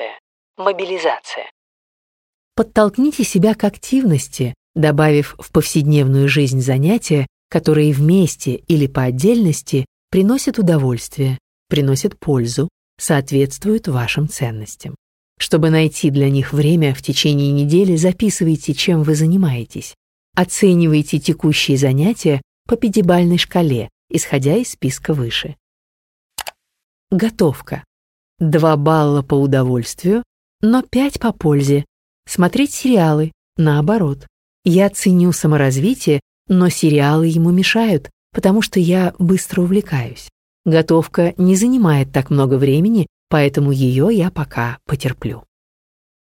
Мобилизация. 0.56 1.50
Подтолкните 2.54 3.24
себя 3.24 3.54
к 3.54 3.64
активности, 3.64 4.54
добавив 4.76 5.34
в 5.40 5.50
повседневную 5.50 6.28
жизнь 6.28 6.60
занятия, 6.60 7.26
которые 7.48 7.92
вместе 7.92 8.54
или 8.54 8.86
по 8.86 9.02
отдельности 9.02 9.86
приносят 10.08 10.60
удовольствие, 10.60 11.36
приносят 11.68 12.16
пользу, 12.16 12.68
соответствуют 12.96 13.88
вашим 13.88 14.28
ценностям. 14.28 14.94
Чтобы 15.36 15.70
найти 15.70 16.10
для 16.10 16.30
них 16.30 16.52
время 16.52 16.94
в 16.94 17.02
течение 17.02 17.50
недели, 17.50 17.96
записывайте, 17.96 18.72
чем 18.72 19.02
вы 19.02 19.16
занимаетесь. 19.16 19.96
Оценивайте 20.36 21.18
текущие 21.18 21.76
занятия 21.76 22.40
по 22.68 22.76
пятибалльной 22.76 23.38
шкале, 23.38 23.88
исходя 24.10 24.54
из 24.54 24.70
списка 24.70 25.12
выше. 25.12 25.56
Готовка. 27.10 27.82
2 28.40 28.76
балла 28.76 29.22
по 29.22 29.34
удовольствию, 29.34 30.24
но 30.62 30.82
5 30.82 31.20
по 31.20 31.32
пользе. 31.32 31.84
Смотреть 32.26 32.72
сериалы, 32.72 33.32
наоборот. 33.56 34.26
Я 34.64 34.88
ценю 34.88 35.32
саморазвитие, 35.32 36.20
но 36.48 36.70
сериалы 36.70 37.26
ему 37.26 37.50
мешают, 37.50 38.10
потому 38.32 38.62
что 38.62 38.80
я 38.80 39.14
быстро 39.18 39.62
увлекаюсь. 39.62 40.28
Готовка 40.64 41.34
не 41.36 41.54
занимает 41.54 42.12
так 42.12 42.30
много 42.30 42.54
времени, 42.54 43.06
поэтому 43.28 43.72
ее 43.72 44.08
я 44.10 44.30
пока 44.30 44.78
потерплю. 44.86 45.44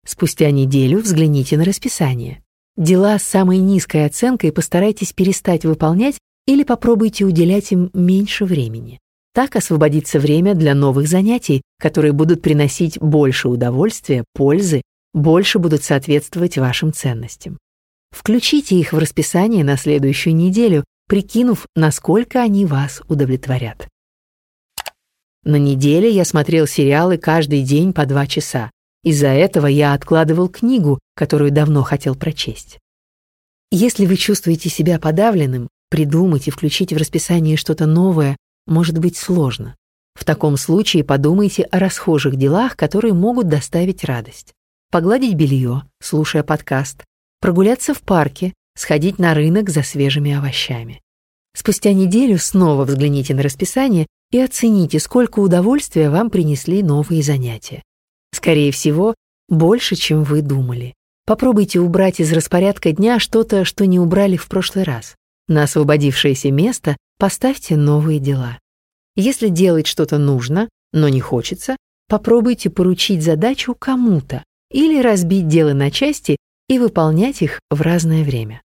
Спустя 0.06 0.50
неделю 0.50 1.00
взгляните 1.00 1.56
на 1.56 1.64
расписание. 1.64 2.42
Дела 2.76 3.18
с 3.18 3.24
самой 3.24 3.58
низкой 3.58 4.06
оценкой 4.06 4.52
постарайтесь 4.52 5.12
перестать 5.12 5.64
выполнять 5.64 6.18
или 6.46 6.62
попробуйте 6.62 7.24
уделять 7.24 7.72
им 7.72 7.90
меньше 7.92 8.44
времени. 8.44 9.00
Так 9.36 9.54
освободится 9.54 10.18
время 10.18 10.54
для 10.54 10.74
новых 10.74 11.08
занятий, 11.08 11.60
которые 11.78 12.14
будут 12.14 12.40
приносить 12.40 12.98
больше 12.98 13.48
удовольствия, 13.48 14.24
пользы, 14.32 14.80
больше 15.12 15.58
будут 15.58 15.84
соответствовать 15.84 16.56
вашим 16.56 16.90
ценностям. 16.90 17.58
Включите 18.12 18.76
их 18.76 18.94
в 18.94 18.98
расписание 18.98 19.62
на 19.62 19.76
следующую 19.76 20.34
неделю, 20.34 20.84
прикинув, 21.06 21.66
насколько 21.76 22.40
они 22.40 22.64
вас 22.64 23.02
удовлетворят. 23.08 23.86
На 25.44 25.56
неделе 25.56 26.08
я 26.08 26.24
смотрел 26.24 26.66
сериалы 26.66 27.18
каждый 27.18 27.62
день 27.62 27.92
по 27.92 28.06
два 28.06 28.26
часа. 28.26 28.70
Из-за 29.04 29.28
этого 29.28 29.66
я 29.66 29.92
откладывал 29.92 30.48
книгу, 30.48 30.98
которую 31.14 31.50
давно 31.50 31.82
хотел 31.82 32.14
прочесть. 32.14 32.78
Если 33.70 34.06
вы 34.06 34.16
чувствуете 34.16 34.70
себя 34.70 34.98
подавленным, 34.98 35.68
придумать 35.90 36.48
и 36.48 36.50
включить 36.50 36.94
в 36.94 36.96
расписание 36.96 37.58
что-то 37.58 37.84
новое 37.84 38.38
может 38.66 38.98
быть 38.98 39.16
сложно. 39.16 39.76
В 40.14 40.24
таком 40.24 40.56
случае 40.56 41.04
подумайте 41.04 41.62
о 41.64 41.78
расхожих 41.78 42.36
делах, 42.36 42.76
которые 42.76 43.12
могут 43.14 43.48
доставить 43.48 44.04
радость. 44.04 44.54
Погладить 44.90 45.34
белье, 45.34 45.82
слушая 46.00 46.42
подкаст, 46.42 47.04
прогуляться 47.40 47.92
в 47.92 48.00
парке, 48.00 48.54
сходить 48.76 49.18
на 49.18 49.34
рынок 49.34 49.68
за 49.68 49.82
свежими 49.82 50.32
овощами. 50.32 51.02
Спустя 51.54 51.92
неделю 51.92 52.38
снова 52.38 52.84
взгляните 52.84 53.34
на 53.34 53.42
расписание 53.42 54.06
и 54.30 54.38
оцените, 54.40 55.00
сколько 55.00 55.40
удовольствия 55.40 56.10
вам 56.10 56.30
принесли 56.30 56.82
новые 56.82 57.22
занятия. 57.22 57.82
Скорее 58.32 58.72
всего, 58.72 59.14
больше, 59.48 59.96
чем 59.96 60.24
вы 60.24 60.42
думали. 60.42 60.94
Попробуйте 61.26 61.80
убрать 61.80 62.20
из 62.20 62.32
распорядка 62.32 62.92
дня 62.92 63.18
что-то, 63.18 63.64
что 63.64 63.86
не 63.86 63.98
убрали 63.98 64.36
в 64.36 64.48
прошлый 64.48 64.84
раз. 64.84 65.14
На 65.48 65.64
освободившееся 65.64 66.50
место 66.50 66.96
поставьте 67.18 67.76
новые 67.76 68.18
дела. 68.18 68.58
Если 69.14 69.48
делать 69.48 69.86
что-то 69.86 70.18
нужно, 70.18 70.68
но 70.92 71.08
не 71.08 71.20
хочется, 71.20 71.76
попробуйте 72.08 72.70
поручить 72.70 73.22
задачу 73.22 73.74
кому-то 73.74 74.44
или 74.70 75.00
разбить 75.00 75.48
дело 75.48 75.72
на 75.72 75.90
части 75.90 76.36
и 76.68 76.78
выполнять 76.78 77.42
их 77.42 77.60
в 77.70 77.80
разное 77.80 78.24
время. 78.24 78.62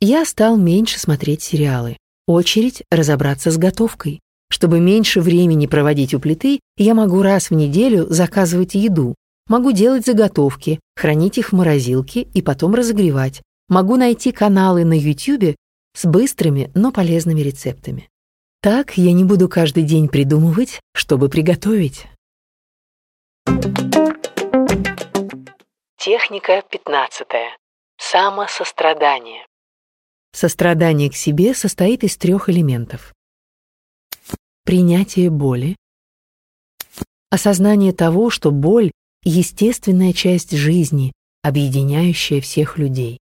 Я 0.00 0.24
стал 0.24 0.56
меньше 0.56 0.98
смотреть 0.98 1.42
сериалы. 1.42 1.96
Очередь 2.26 2.82
разобраться 2.90 3.50
с 3.50 3.56
готовкой. 3.56 4.20
Чтобы 4.48 4.80
меньше 4.80 5.20
времени 5.20 5.66
проводить 5.66 6.14
у 6.14 6.20
плиты, 6.20 6.60
я 6.76 6.94
могу 6.94 7.22
раз 7.22 7.50
в 7.50 7.54
неделю 7.54 8.06
заказывать 8.08 8.74
еду. 8.74 9.14
Могу 9.48 9.72
делать 9.72 10.04
заготовки, 10.04 10.80
хранить 10.96 11.38
их 11.38 11.50
в 11.50 11.52
морозилке 11.52 12.22
и 12.22 12.42
потом 12.42 12.74
разогревать. 12.74 13.42
Могу 13.68 13.96
найти 13.96 14.32
каналы 14.32 14.84
на 14.84 14.98
YouTube 14.98 15.56
с 15.96 16.04
быстрыми, 16.04 16.70
но 16.74 16.92
полезными 16.92 17.40
рецептами. 17.40 18.10
Так 18.60 18.98
я 18.98 19.12
не 19.12 19.24
буду 19.24 19.48
каждый 19.48 19.82
день 19.82 20.08
придумывать, 20.08 20.80
чтобы 20.92 21.28
приготовить. 21.30 22.06
Техника 25.96 26.62
15. 26.70 27.26
Самосострадание. 27.96 29.46
Сострадание 30.32 31.10
к 31.10 31.16
себе 31.16 31.54
состоит 31.54 32.04
из 32.04 32.16
трех 32.18 32.50
элементов. 32.50 33.14
Принятие 34.64 35.30
боли, 35.30 35.76
осознание 37.30 37.92
того, 37.92 38.28
что 38.28 38.50
боль— 38.50 38.90
естественная 39.22 40.12
часть 40.12 40.50
жизни, 40.50 41.12
объединяющая 41.42 42.40
всех 42.40 42.76
людей. 42.76 43.18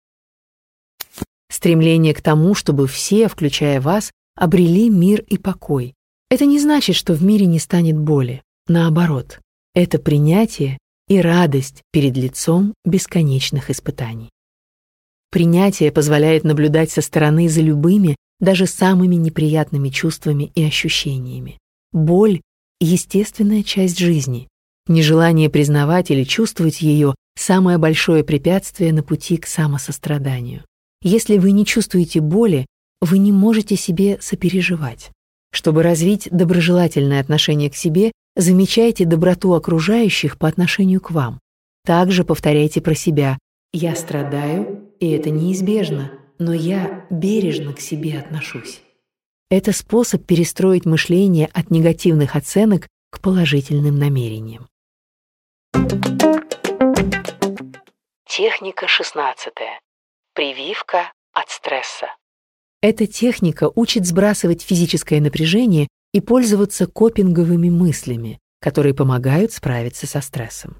Стремление 1.49 2.13
к 2.13 2.21
тому, 2.21 2.55
чтобы 2.55 2.87
все, 2.87 3.27
включая 3.27 3.79
вас, 3.79 4.11
обрели 4.35 4.89
мир 4.89 5.21
и 5.21 5.37
покой. 5.37 5.93
Это 6.29 6.45
не 6.45 6.59
значит, 6.59 6.95
что 6.95 7.13
в 7.13 7.23
мире 7.23 7.45
не 7.45 7.59
станет 7.59 7.97
боли. 7.97 8.41
Наоборот, 8.67 9.39
это 9.73 9.99
принятие 9.99 10.77
и 11.07 11.21
радость 11.21 11.83
перед 11.91 12.17
лицом 12.17 12.73
бесконечных 12.83 13.69
испытаний. 13.69 14.29
Принятие 15.31 15.91
позволяет 15.91 16.43
наблюдать 16.43 16.91
со 16.91 17.01
стороны 17.01 17.49
за 17.49 17.61
любыми, 17.61 18.15
даже 18.39 18.65
самыми 18.65 19.15
неприятными 19.15 19.89
чувствами 19.89 20.51
и 20.55 20.63
ощущениями. 20.63 21.59
Боль— 21.91 22.41
естественная 22.79 23.63
часть 23.63 23.99
жизни. 23.99 24.47
Нежелание 24.87 25.49
признавать 25.49 26.11
или 26.11 26.23
чувствовать 26.23 26.81
ее— 26.81 27.15
самое 27.37 27.77
большое 27.77 28.23
препятствие 28.23 28.93
на 28.93 29.03
пути 29.03 29.37
к 29.37 29.45
самосостраданию. 29.45 30.63
Если 31.07 31.37
вы 31.37 31.51
не 31.51 31.67
чувствуете 31.67 32.19
боли, 32.19 32.65
вы 32.99 33.19
не 33.19 33.31
можете 33.31 33.75
себе 33.75 34.17
сопереживать. 34.21 35.11
Чтобы 35.51 35.83
развить 35.83 36.27
доброжелательное 36.31 37.21
отношение 37.21 37.69
к 37.69 37.75
себе, 37.75 38.11
замечайте 38.35 39.05
доброту 39.05 39.53
окружающих 39.53 40.39
по 40.39 40.47
отношению 40.47 40.99
к 41.01 41.11
вам. 41.11 41.39
Также 41.85 42.23
повторяйте 42.23 42.81
про 42.81 42.95
себя 42.95 43.37
«Я 43.71 43.95
страдаю, 43.95 44.89
и 44.99 45.11
это 45.11 45.29
неизбежно, 45.29 46.11
но 46.39 46.53
я 46.53 47.05
бережно 47.11 47.73
к 47.73 47.79
себе 47.79 48.17
отношусь». 48.17 48.81
Это 49.51 49.73
способ 49.73 50.25
перестроить 50.25 50.85
мышление 50.85 51.51
от 51.53 51.69
негативных 51.69 52.35
оценок 52.35 52.87
к 53.11 53.21
положительным 53.21 53.99
намерениям. 53.99 54.67
Техника 58.27 58.87
16. 58.87 59.53
Прививка 60.35 61.13
от 61.33 61.49
стресса. 61.49 62.07
Эта 62.81 63.07
техника 63.07 63.71
учит 63.73 64.05
сбрасывать 64.05 64.63
физическое 64.63 65.21
напряжение 65.21 65.87
и 66.11 66.19
пользоваться 66.19 66.87
копинговыми 66.87 67.69
мыслями, 67.69 68.39
которые 68.59 68.93
помогают 68.93 69.53
справиться 69.53 70.07
со 70.07 70.19
стрессом. 70.19 70.75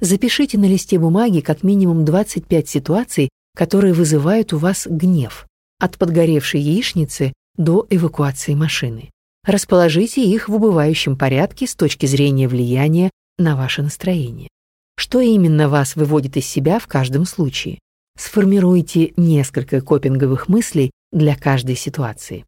Запишите 0.00 0.58
на 0.58 0.64
листе 0.64 0.98
бумаги 0.98 1.38
как 1.38 1.62
минимум 1.62 2.04
25 2.04 2.68
ситуаций, 2.68 3.28
которые 3.54 3.94
вызывают 3.94 4.52
у 4.52 4.58
вас 4.58 4.88
гнев, 4.90 5.46
от 5.78 5.98
подгоревшей 5.98 6.60
яичницы 6.60 7.32
до 7.56 7.86
эвакуации 7.88 8.54
машины. 8.54 9.12
Расположите 9.46 10.20
их 10.24 10.48
в 10.48 10.54
убывающем 10.56 11.16
порядке 11.16 11.68
с 11.68 11.76
точки 11.76 12.06
зрения 12.06 12.48
влияния 12.48 13.12
на 13.38 13.54
ваше 13.54 13.82
настроение. 13.82 14.48
Что 14.96 15.20
именно 15.20 15.68
вас 15.68 15.94
выводит 15.94 16.36
из 16.36 16.46
себя 16.46 16.80
в 16.80 16.88
каждом 16.88 17.24
случае? 17.24 17.78
Сформируйте 18.16 19.12
несколько 19.16 19.80
копинговых 19.80 20.48
мыслей 20.48 20.90
для 21.12 21.36
каждой 21.36 21.76
ситуации. 21.76 22.44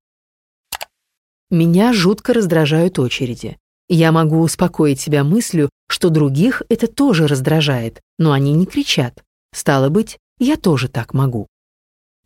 Меня 1.50 1.92
жутко 1.92 2.32
раздражают 2.32 2.98
очереди. 2.98 3.58
Я 3.88 4.12
могу 4.12 4.40
успокоить 4.40 5.00
себя 5.00 5.24
мыслью, 5.24 5.70
что 5.88 6.10
других 6.10 6.62
это 6.68 6.86
тоже 6.86 7.26
раздражает, 7.26 8.00
но 8.18 8.32
они 8.32 8.52
не 8.52 8.66
кричат. 8.66 9.22
Стало 9.54 9.88
быть, 9.88 10.18
я 10.38 10.56
тоже 10.56 10.88
так 10.88 11.14
могу. 11.14 11.46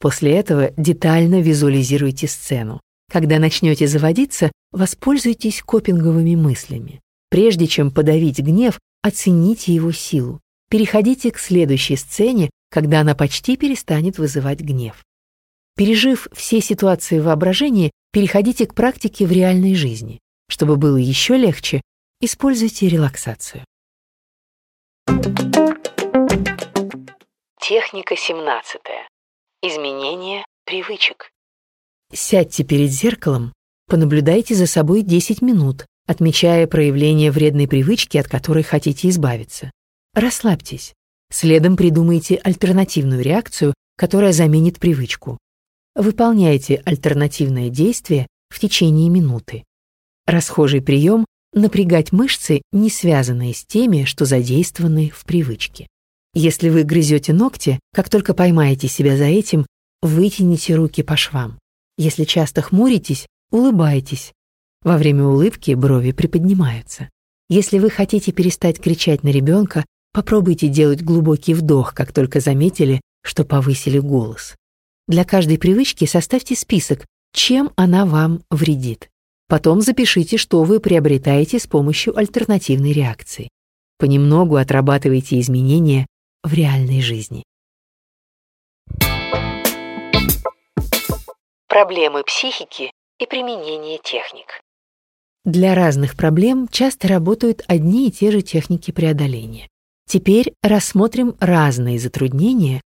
После 0.00 0.32
этого 0.32 0.72
детально 0.76 1.40
визуализируйте 1.40 2.26
сцену. 2.26 2.80
Когда 3.10 3.38
начнете 3.38 3.86
заводиться, 3.86 4.50
воспользуйтесь 4.72 5.62
копинговыми 5.62 6.34
мыслями. 6.34 7.00
Прежде 7.30 7.66
чем 7.66 7.90
подавить 7.90 8.40
гнев, 8.40 8.80
оцените 9.02 9.72
его 9.72 9.92
силу. 9.92 10.40
Переходите 10.68 11.30
к 11.30 11.38
следующей 11.38 11.96
сцене, 11.96 12.50
когда 12.72 13.00
она 13.00 13.14
почти 13.14 13.58
перестанет 13.58 14.16
вызывать 14.16 14.60
гнев. 14.60 15.04
Пережив 15.76 16.26
все 16.32 16.60
ситуации 16.62 17.18
воображения, 17.18 17.90
переходите 18.12 18.66
к 18.66 18.74
практике 18.74 19.26
в 19.26 19.32
реальной 19.32 19.74
жизни. 19.74 20.20
Чтобы 20.48 20.76
было 20.76 20.96
еще 20.96 21.36
легче, 21.36 21.82
используйте 22.20 22.88
релаксацию. 22.88 23.64
Техника 27.60 28.16
17. 28.16 28.80
Изменение 29.62 30.44
привычек. 30.64 31.30
Сядьте 32.12 32.64
перед 32.64 32.90
зеркалом, 32.90 33.52
понаблюдайте 33.86 34.54
за 34.54 34.66
собой 34.66 35.02
10 35.02 35.42
минут, 35.42 35.84
отмечая 36.06 36.66
проявление 36.66 37.30
вредной 37.30 37.68
привычки, 37.68 38.16
от 38.16 38.28
которой 38.28 38.62
хотите 38.62 39.08
избавиться. 39.08 39.70
Расслабьтесь. 40.14 40.94
Следом 41.32 41.78
придумайте 41.78 42.36
альтернативную 42.36 43.22
реакцию, 43.22 43.72
которая 43.96 44.32
заменит 44.32 44.78
привычку. 44.78 45.38
Выполняйте 45.94 46.82
альтернативное 46.84 47.70
действие 47.70 48.26
в 48.50 48.60
течение 48.60 49.08
минуты. 49.08 49.64
Расхожий 50.26 50.82
прием— 50.82 51.24
напрягать 51.54 52.12
мышцы, 52.12 52.60
не 52.70 52.90
связанные 52.90 53.54
с 53.54 53.64
теми, 53.64 54.04
что 54.04 54.26
задействованы 54.26 55.08
в 55.08 55.24
привычке. 55.24 55.86
Если 56.34 56.68
вы 56.68 56.82
грызете 56.82 57.32
ногти, 57.32 57.80
как 57.94 58.10
только 58.10 58.34
поймаете 58.34 58.88
себя 58.88 59.16
за 59.16 59.24
этим, 59.24 59.66
вытяните 60.02 60.74
руки 60.74 61.02
по 61.02 61.16
швам. 61.16 61.58
Если 61.96 62.24
часто 62.24 62.60
хмуритесь, 62.60 63.26
улыбайтесь. 63.50 64.32
Во 64.82 64.98
время 64.98 65.24
улыбки 65.24 65.72
брови 65.72 66.12
приподнимаются. 66.12 67.08
Если 67.48 67.78
вы 67.78 67.88
хотите 67.88 68.32
перестать 68.32 68.80
кричать 68.80 69.22
на 69.22 69.28
ребенка, 69.28 69.84
Попробуйте 70.12 70.68
делать 70.68 71.02
глубокий 71.02 71.54
вдох, 71.54 71.94
как 71.94 72.12
только 72.12 72.40
заметили, 72.40 73.00
что 73.22 73.44
повысили 73.44 73.98
голос. 73.98 74.54
Для 75.08 75.24
каждой 75.24 75.58
привычки 75.58 76.04
составьте 76.04 76.54
список, 76.54 77.06
чем 77.32 77.72
она 77.76 78.04
вам 78.04 78.42
вредит. 78.50 79.08
Потом 79.48 79.80
запишите, 79.80 80.36
что 80.36 80.64
вы 80.64 80.80
приобретаете 80.80 81.58
с 81.58 81.66
помощью 81.66 82.16
альтернативной 82.16 82.92
реакции. 82.92 83.48
Понемногу 83.98 84.56
отрабатывайте 84.56 85.40
изменения 85.40 86.06
в 86.42 86.52
реальной 86.52 87.00
жизни. 87.00 87.44
Проблемы 91.68 92.22
психики 92.24 92.90
и 93.18 93.26
применение 93.26 93.98
техник. 94.02 94.60
Для 95.44 95.74
разных 95.74 96.16
проблем 96.16 96.68
часто 96.68 97.08
работают 97.08 97.62
одни 97.66 98.08
и 98.08 98.10
те 98.10 98.30
же 98.30 98.42
техники 98.42 98.90
преодоления. 98.90 99.68
Теперь 100.06 100.52
рассмотрим 100.62 101.36
разные 101.40 101.98
затруднения 101.98 102.80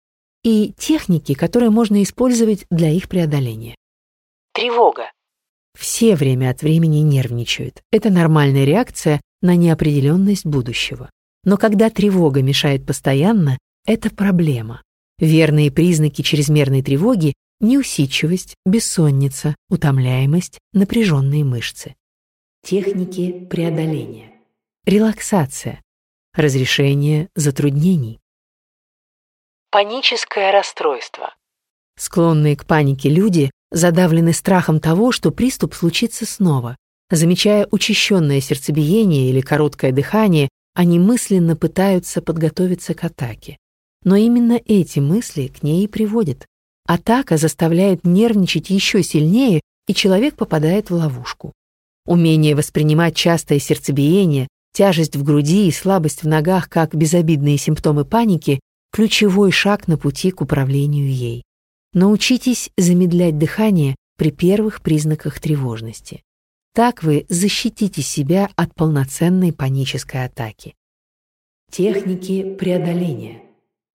и 0.42 0.74
техники, 0.76 1.34
которые 1.34 1.70
можно 1.70 2.02
использовать 2.02 2.66
для 2.70 2.90
их 2.90 3.08
преодоления. 3.08 3.76
Тревога. 4.52 5.10
Все 5.78 6.14
время 6.14 6.50
от 6.50 6.62
времени 6.62 6.98
нервничают. 6.98 7.82
Это 7.90 8.10
нормальная 8.10 8.64
реакция 8.64 9.20
на 9.42 9.56
неопределенность 9.56 10.46
будущего. 10.46 11.10
Но 11.44 11.56
когда 11.56 11.90
тревога 11.90 12.42
мешает 12.42 12.86
постоянно, 12.86 13.58
это 13.86 14.10
проблема. 14.10 14.82
Верные 15.18 15.70
признаки 15.70 16.22
чрезмерной 16.22 16.82
тревоги– 16.82 17.34
неусидчивость, 17.60 18.54
бессонница, 18.64 19.54
утомляемость, 19.68 20.58
напряженные 20.72 21.44
мышцы. 21.44 21.94
Техники 22.64 23.46
преодоления. 23.50 24.32
Релаксация 24.86 25.83
разрешение 26.34 27.28
затруднений. 27.34 28.20
Паническое 29.70 30.52
расстройство. 30.52 31.34
Склонные 31.96 32.56
к 32.56 32.66
панике 32.66 33.08
люди 33.08 33.50
задавлены 33.70 34.32
страхом 34.32 34.80
того, 34.80 35.12
что 35.12 35.30
приступ 35.30 35.74
случится 35.74 36.26
снова. 36.26 36.76
Замечая 37.10 37.68
учащенное 37.70 38.40
сердцебиение 38.40 39.30
или 39.30 39.40
короткое 39.40 39.92
дыхание, 39.92 40.48
они 40.74 40.98
мысленно 40.98 41.56
пытаются 41.56 42.22
подготовиться 42.22 42.94
к 42.94 43.04
атаке. 43.04 43.56
Но 44.04 44.16
именно 44.16 44.60
эти 44.64 44.98
мысли 44.98 45.48
к 45.48 45.62
ней 45.62 45.84
и 45.84 45.88
приводят. 45.88 46.46
Атака 46.86 47.36
заставляет 47.36 48.04
нервничать 48.04 48.70
еще 48.70 49.02
сильнее, 49.02 49.60
и 49.86 49.94
человек 49.94 50.36
попадает 50.36 50.90
в 50.90 50.94
ловушку. 50.94 51.52
Умение 52.06 52.54
воспринимать 52.54 53.16
частое 53.16 53.58
сердцебиение, 53.58 54.48
Тяжесть 54.74 55.14
в 55.14 55.22
груди 55.22 55.68
и 55.68 55.70
слабость 55.70 56.24
в 56.24 56.26
ногах 56.26 56.68
как 56.68 56.96
безобидные 56.96 57.58
симптомы 57.58 58.04
паники– 58.04 58.58
ключевой 58.92 59.52
шаг 59.52 59.86
на 59.86 59.96
пути 59.96 60.32
к 60.32 60.40
управлению 60.40 61.08
ей. 61.08 61.44
Научитесь 61.92 62.70
замедлять 62.76 63.38
дыхание 63.38 63.94
при 64.16 64.32
первых 64.32 64.82
признаках 64.82 65.38
тревожности. 65.38 66.24
Так 66.74 67.04
вы 67.04 67.24
защитите 67.28 68.02
себя 68.02 68.50
от 68.56 68.74
полноценной 68.74 69.52
панической 69.52 70.24
атаки. 70.24 70.74
Техники 71.70 72.56
преодоления. 72.56 73.42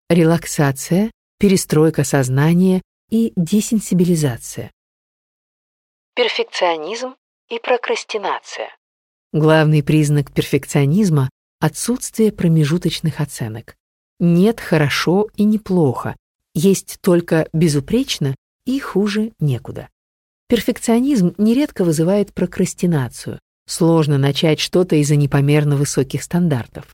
Релаксация, 0.09 1.11
перестройка 1.39 2.05
сознания 2.05 2.81
и 3.09 3.33
десенсибилизация. 3.35 4.71
Перфекционизм 6.15 7.15
и 7.49 7.59
прокрастинация. 7.59 8.69
Главный 9.31 9.83
признак 9.83 10.31
перфекционизма— 10.31 11.29
отсутствие 11.59 12.31
промежуточных 12.31 13.19
оценок. 13.19 13.75
Нет 14.19 14.59
хорошо 14.59 15.27
и 15.35 15.43
неплохо, 15.43 16.15
есть 16.55 16.97
только 17.01 17.47
безупречно 17.53 18.35
и 18.65 18.79
хуже 18.79 19.33
некуда. 19.39 19.87
Перфекционизм 20.47 21.35
нередко 21.37 21.83
вызывает 21.83 22.33
прокрастинацию. 22.33 23.39
Сложно 23.67 24.17
начать 24.17 24.59
что-то 24.59 24.95
из-за 24.95 25.15
непомерно 25.15 25.75
высоких 25.75 26.23
стандартов. 26.23 26.87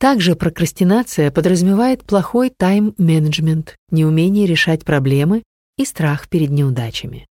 Также 0.00 0.34
прокрастинация 0.34 1.30
подразумевает 1.30 2.02
плохой 2.02 2.50
тайм-менеджмент, 2.50 3.76
неумение 3.92 4.46
решать 4.46 4.84
проблемы 4.84 5.44
и 5.78 5.84
страх 5.84 6.28
перед 6.28 6.50
неудачами. 6.50 7.28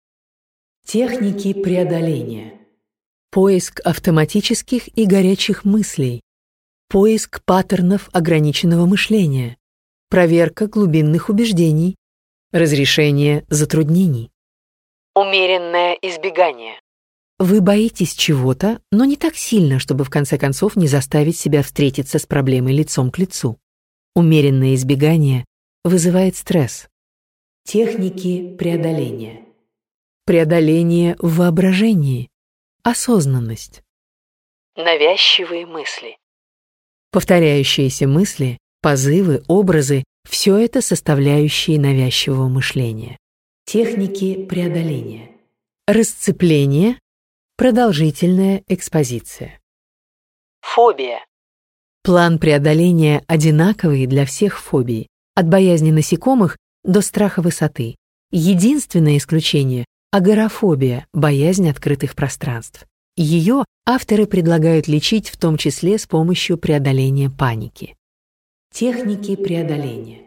Техники 0.86 1.52
преодоления. 1.54 2.57
Поиск 3.30 3.80
автоматических 3.84 4.88
и 4.96 5.04
горячих 5.04 5.66
мыслей. 5.66 6.22
Поиск 6.88 7.42
паттернов 7.44 8.08
ограниченного 8.12 8.86
мышления. 8.86 9.58
Проверка 10.08 10.66
глубинных 10.66 11.28
убеждений. 11.28 11.96
Разрешение 12.52 13.44
затруднений. 13.50 14.30
Умеренное 15.14 15.98
избегание. 16.00 16.80
Вы 17.38 17.60
боитесь 17.60 18.14
чего-то, 18.14 18.80
но 18.90 19.04
не 19.04 19.16
так 19.16 19.36
сильно, 19.36 19.78
чтобы 19.78 20.04
в 20.04 20.10
конце 20.10 20.38
концов 20.38 20.74
не 20.76 20.88
заставить 20.88 21.36
себя 21.36 21.62
встретиться 21.62 22.18
с 22.18 22.24
проблемой 22.24 22.72
лицом 22.72 23.10
к 23.10 23.18
лицу. 23.18 23.58
Умеренное 24.14 24.74
избегание 24.74 25.44
вызывает 25.84 26.34
стресс. 26.34 26.88
Техники 27.64 28.56
преодоления. 28.56 29.44
Преодоление 30.24 31.16
в 31.18 31.36
воображении. 31.36 32.30
Осознанность. 32.90 33.82
Навязчивые 34.74 35.66
мысли. 35.66 36.16
Повторяющиеся 37.10 38.08
мысли, 38.08 38.56
позывы, 38.80 39.42
образы— 39.46 40.04
все 40.26 40.56
это 40.56 40.80
составляющие 40.80 41.78
навязчивого 41.78 42.48
мышления. 42.48 43.18
Техники 43.66 44.46
преодоления. 44.46 45.32
Расцепление, 45.86 46.98
продолжительная 47.58 48.62
экспозиция. 48.68 49.60
Фобия. 50.62 51.26
План 52.02 52.38
преодоления 52.38 53.22
одинаковый 53.26 54.06
для 54.06 54.24
всех 54.24 54.58
фобий, 54.58 55.08
от 55.34 55.46
боязни 55.46 55.90
насекомых 55.90 56.56
до 56.84 57.02
страха 57.02 57.42
высоты. 57.42 57.96
Единственное 58.30 59.18
исключение 59.18 59.84
Агорафобия– 60.10 61.06
боязнь 61.12 61.68
открытых 61.68 62.14
пространств. 62.14 62.86
Ее 63.14 63.66
авторы 63.84 64.26
предлагают 64.26 64.88
лечить 64.88 65.28
в 65.28 65.36
том 65.36 65.58
числе 65.58 65.98
с 65.98 66.06
помощью 66.06 66.56
преодоления 66.56 67.28
паники. 67.28 67.94
Техники 68.72 69.36
преодоления. 69.36 70.22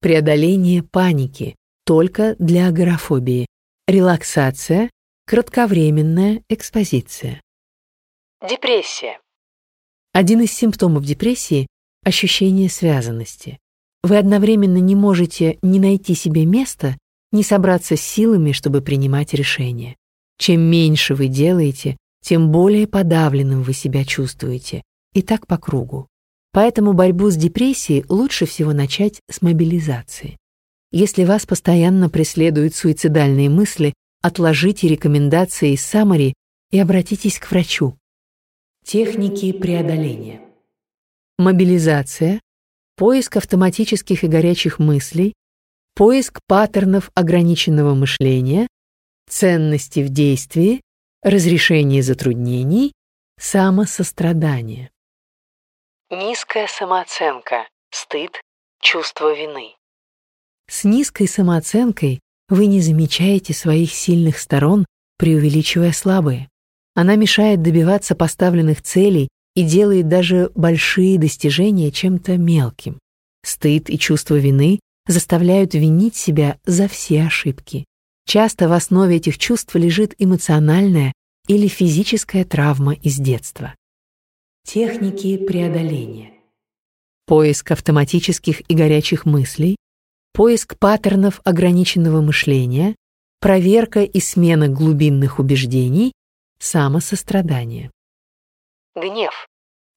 Преодоление 0.00 0.82
паники 0.82 1.56
только 1.84 2.34
для 2.38 2.68
агорафобии. 2.68 3.44
Релаксация, 3.86 4.88
кратковременная 5.26 6.42
экспозиция. 6.48 7.42
Депрессия. 8.48 9.20
Один 10.14 10.40
из 10.40 10.52
симптомов 10.52 11.04
депрессии– 11.04 11.66
ощущение 12.04 12.70
связанности. 12.70 13.58
Вы 14.02 14.16
одновременно 14.16 14.78
не 14.78 14.94
можете 14.94 15.58
не 15.60 15.78
найти 15.78 16.14
себе 16.14 16.46
места 16.46 16.96
не 17.32 17.42
собраться 17.42 17.96
с 17.96 18.00
силами, 18.00 18.52
чтобы 18.52 18.80
принимать 18.80 19.34
решения. 19.34 19.96
Чем 20.38 20.62
меньше 20.62 21.14
вы 21.14 21.28
делаете, 21.28 21.96
тем 22.22 22.50
более 22.50 22.86
подавленным 22.86 23.62
вы 23.62 23.72
себя 23.72 24.04
чувствуете. 24.04 24.82
И 25.12 25.22
так 25.22 25.46
по 25.46 25.58
кругу. 25.58 26.08
Поэтому 26.52 26.92
борьбу 26.92 27.30
с 27.30 27.36
депрессией 27.36 28.04
лучше 28.08 28.46
всего 28.46 28.72
начать 28.72 29.20
с 29.30 29.42
мобилизации. 29.42 30.36
Если 30.92 31.24
вас 31.24 31.46
постоянно 31.46 32.08
преследуют 32.10 32.74
суицидальные 32.74 33.48
мысли, 33.48 33.94
отложите 34.22 34.88
рекомендации 34.88 35.74
из 35.74 35.84
Самари 35.84 36.34
и 36.70 36.78
обратитесь 36.78 37.38
к 37.38 37.50
врачу. 37.50 37.96
Техники 38.84 39.52
преодоления. 39.52 40.40
Мобилизация, 41.38 42.40
поиск 42.96 43.36
автоматических 43.36 44.24
и 44.24 44.26
горячих 44.26 44.78
мыслей, 44.78 45.34
поиск 46.00 46.40
паттернов 46.46 47.10
ограниченного 47.14 47.94
мышления, 47.94 48.68
ценности 49.28 50.00
в 50.00 50.08
действии, 50.08 50.80
разрешение 51.22 52.02
затруднений, 52.02 52.94
самосострадание. 53.38 54.90
Низкая 56.08 56.68
самооценка, 56.68 57.68
стыд, 57.90 58.40
чувство 58.80 59.36
вины. 59.36 59.76
С 60.70 60.84
низкой 60.84 61.28
самооценкой 61.28 62.20
вы 62.48 62.64
не 62.64 62.80
замечаете 62.80 63.52
своих 63.52 63.92
сильных 63.92 64.38
сторон, 64.38 64.86
преувеличивая 65.18 65.92
слабые. 65.92 66.48
Она 66.94 67.16
мешает 67.16 67.60
добиваться 67.60 68.14
поставленных 68.14 68.80
целей 68.80 69.28
и 69.54 69.64
делает 69.64 70.08
даже 70.08 70.50
большие 70.54 71.18
достижения 71.18 71.90
чем-то 71.90 72.38
мелким. 72.38 72.98
Стыд 73.44 73.90
и 73.90 73.98
чувство 73.98 74.36
вины 74.36 74.80
заставляют 75.06 75.74
винить 75.74 76.16
себя 76.16 76.58
за 76.64 76.88
все 76.88 77.24
ошибки. 77.24 77.84
Часто 78.26 78.68
в 78.68 78.72
основе 78.72 79.16
этих 79.16 79.38
чувств 79.38 79.74
лежит 79.74 80.14
эмоциональная 80.18 81.12
или 81.48 81.66
физическая 81.68 82.44
травма 82.44 82.94
из 82.94 83.16
детства. 83.16 83.74
Техники 84.64 85.36
преодоления. 85.36 86.32
Поиск 87.26 87.70
автоматических 87.70 88.60
и 88.70 88.74
горячих 88.74 89.24
мыслей, 89.24 89.76
поиск 90.32 90.78
паттернов 90.78 91.40
ограниченного 91.44 92.20
мышления, 92.20 92.94
проверка 93.40 94.02
и 94.02 94.20
смена 94.20 94.68
глубинных 94.68 95.38
убеждений, 95.38 96.12
самосострадание. 96.60 97.90
Гнев. 98.94 99.46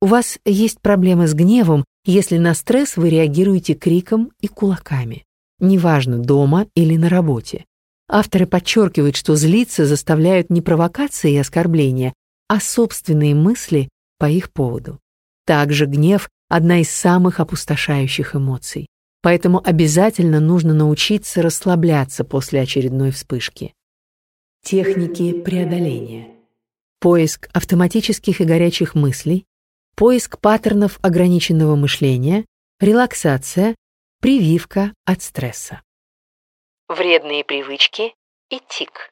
У 0.02 0.08
вас 0.08 0.40
есть 0.46 0.82
проблемы 0.82 1.28
с 1.28 1.34
гневом, 1.34 1.86
если 2.06 2.38
на 2.38 2.54
стресс 2.54 2.98
вы 2.98 3.10
реагируете 3.10 3.74
криком 3.74 4.32
и 4.40 4.48
кулаками. 4.48 5.26
Неважно, 5.60 6.18
дома 6.20 6.68
или 6.76 6.98
на 6.98 7.10
работе. 7.10 7.66
Авторы 8.10 8.46
подчеркивают, 8.46 9.16
что 9.16 9.36
злиться 9.36 9.86
заставляют 9.86 10.50
не 10.50 10.62
провокации 10.62 11.34
и 11.34 11.38
оскорбления, 11.38 12.14
а 12.48 12.60
собственные 12.60 13.36
мысли 13.36 13.90
по 14.20 14.30
их 14.30 14.52
поводу. 14.52 15.00
Также 15.46 15.86
гнев— 15.86 16.30
одна 16.50 16.82
из 16.82 16.90
самых 16.90 17.40
опустошающих 17.40 18.36
эмоций. 18.36 18.88
Поэтому 19.22 19.62
обязательно 19.64 20.42
нужно 20.42 20.74
научиться 20.74 21.42
расслабляться 21.42 22.26
после 22.26 22.62
очередной 22.62 23.12
вспышки. 23.12 23.74
Техники 24.64 25.32
преодоления. 25.42 26.28
Поиск 27.00 27.50
автоматических 27.54 28.42
и 28.42 28.44
горячих 28.44 28.96
мыслей, 28.96 29.46
поиск 29.96 30.40
паттернов 30.40 31.00
ограниченного 31.02 31.76
мышления, 31.76 32.46
релаксация, 32.80 33.76
прививка 34.20 34.94
от 35.06 35.22
стресса. 35.22 35.82
Вредные 36.88 37.44
привычки 37.44 38.14
и 38.50 38.60
тик. 38.70 39.10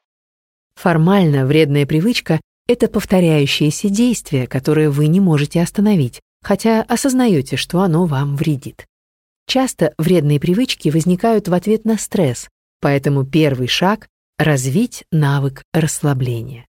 Формально 0.74 1.46
вредная 1.46 1.86
привычка— 1.86 2.40
это 2.68 2.88
повторяющееся 2.88 3.88
действие, 3.88 4.46
которое 4.46 4.90
вы 4.90 5.06
не 5.06 5.20
можете 5.20 5.60
остановить, 5.60 6.20
хотя 6.42 6.82
осознаете, 6.82 7.56
что 7.56 7.80
оно 7.80 8.06
вам 8.06 8.36
вредит. 8.36 8.86
Часто 9.46 9.94
вредные 9.98 10.40
привычки 10.40 10.88
возникают 10.88 11.48
в 11.48 11.54
ответ 11.54 11.84
на 11.84 11.98
стресс, 11.98 12.48
поэтому 12.80 13.24
первый 13.24 13.68
шаг— 13.68 14.08
развить 14.38 15.04
навык 15.10 15.62
расслабления. 15.72 16.66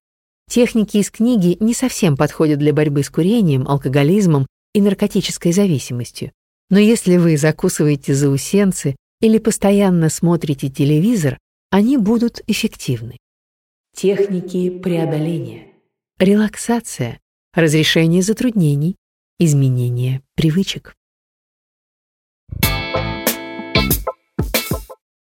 Техники 0.54 0.98
из 0.98 1.10
книги 1.10 1.58
не 1.62 1.74
совсем 1.74 2.16
подходят 2.16 2.60
для 2.60 2.74
борьбы 2.74 3.02
с 3.02 3.10
курением, 3.10 3.68
алкоголизмом 3.68 4.46
и 4.76 4.82
наркотической 4.82 5.52
зависимостью. 5.52 6.32
Но 6.70 6.78
если 6.78 7.18
вы 7.18 7.38
закусываете 7.38 8.14
заусенцы 8.14 8.96
или 9.20 9.40
постоянно 9.40 10.10
смотрите 10.10 10.70
телевизор, 10.70 11.40
они 11.72 11.98
будут 11.98 12.42
эффективны. 12.46 13.18
Техники 13.96 14.70
преодоления. 14.70 15.74
Релаксация, 16.20 17.20
разрешение 17.56 18.22
затруднений, 18.22 18.96
изменение 19.40 20.22
привычек. 20.36 20.94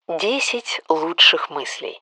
10 0.09 0.81
лучших 0.89 1.51
мыслей. 1.51 2.01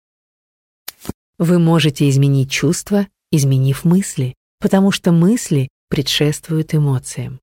Вы 1.39 1.59
можете 1.59 2.09
изменить 2.09 2.53
чувства, 2.53 3.09
изменив 3.31 3.85
мысли, 3.85 4.35
потому 4.61 4.91
что 4.91 5.13
мысли 5.13 5.69
предшествуют 5.89 6.75
эмоциям. 6.75 7.41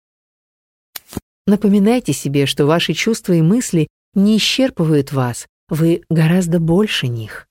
Напоминайте 1.45 2.13
себе, 2.13 2.45
что 2.45 2.65
ваши 2.65 2.93
чувства 2.93 3.33
и 3.33 3.41
мысли 3.41 3.87
не 4.13 4.37
исчерпывают 4.37 5.11
вас, 5.11 5.47
вы 5.69 6.03
гораздо 6.09 6.59
больше 6.59 7.07
них. 7.07 7.47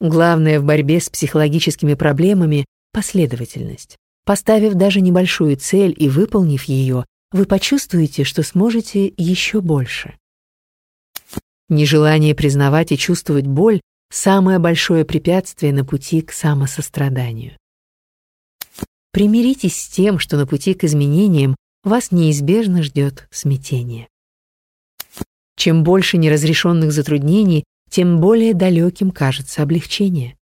Главное 0.00 0.60
в 0.60 0.64
борьбе 0.64 1.00
с 1.00 1.08
психологическими 1.08 1.94
проблемами— 1.94 2.66
последовательность. 2.92 3.96
Поставив 4.24 4.74
даже 4.74 5.00
небольшую 5.00 5.56
цель 5.56 5.94
и 5.96 6.08
выполнив 6.08 6.64
ее, 6.64 7.04
вы 7.30 7.46
почувствуете, 7.46 8.24
что 8.24 8.42
сможете 8.42 9.12
еще 9.16 9.60
больше. 9.60 10.16
Нежелание 11.68 12.34
признавать 12.34 12.92
и 12.92 12.98
чувствовать 12.98 13.46
боль— 13.46 13.80
самое 14.14 14.58
большое 14.58 15.04
препятствие 15.04 15.72
на 15.72 15.84
пути 15.84 16.22
к 16.22 16.32
самосостраданию. 16.32 17.56
Примиритесь 19.12 19.80
с 19.80 19.88
тем, 19.88 20.18
что 20.18 20.36
на 20.36 20.46
пути 20.46 20.74
к 20.74 20.84
изменениям 20.84 21.56
вас 21.82 22.10
неизбежно 22.10 22.82
ждет 22.82 23.28
смятение. 23.30 24.08
Чем 25.56 25.84
больше 25.84 26.16
неразрешенных 26.16 26.92
затруднений, 26.92 27.64
тем 27.90 28.20
более 28.20 28.54
далеким 28.54 29.10
кажется 29.10 29.62
облегчение. 29.62 30.36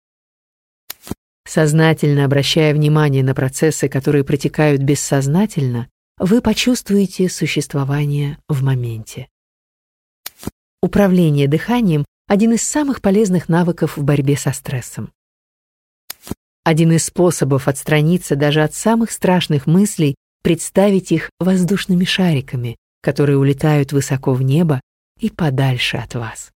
Сознательно 1.46 2.24
обращая 2.24 2.72
внимание 2.72 3.22
на 3.22 3.34
процессы, 3.34 3.88
которые 3.88 4.24
протекают 4.24 4.82
бессознательно, 4.82 5.88
вы 6.18 6.40
почувствуете 6.40 7.28
существование 7.28 8.38
в 8.48 8.62
моменте. 8.62 9.28
Управление 10.82 11.48
дыханием– 11.48 12.04
один 12.26 12.52
из 12.52 12.62
самых 12.62 13.00
полезных 13.00 13.48
навыков 13.48 13.96
в 13.96 14.02
борьбе 14.02 14.36
со 14.36 14.52
стрессом. 14.52 15.12
Один 16.64 16.92
из 16.92 17.04
способов 17.04 17.66
отстраниться 17.66 18.36
даже 18.36 18.62
от 18.62 18.74
самых 18.74 19.10
страшных 19.10 19.66
мыслей– 19.66 20.14
представить 20.42 21.12
их 21.12 21.30
воздушными 21.38 22.04
шариками, 22.04 22.76
которые 23.00 23.38
улетают 23.38 23.92
высоко 23.92 24.32
в 24.32 24.42
небо 24.42 24.80
и 25.20 25.30
подальше 25.30 25.98
от 25.98 26.14
вас. 26.14 26.50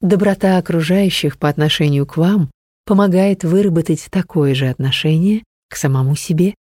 Доброта 0.00 0.58
окружающих 0.58 1.38
по 1.38 1.48
отношению 1.48 2.06
к 2.06 2.18
вам 2.18 2.50
помогает 2.84 3.44
выработать 3.44 4.08
такое 4.10 4.54
же 4.54 4.68
отношение 4.68 5.42
к 5.70 5.76
самому 5.76 6.16
себе. 6.16 6.54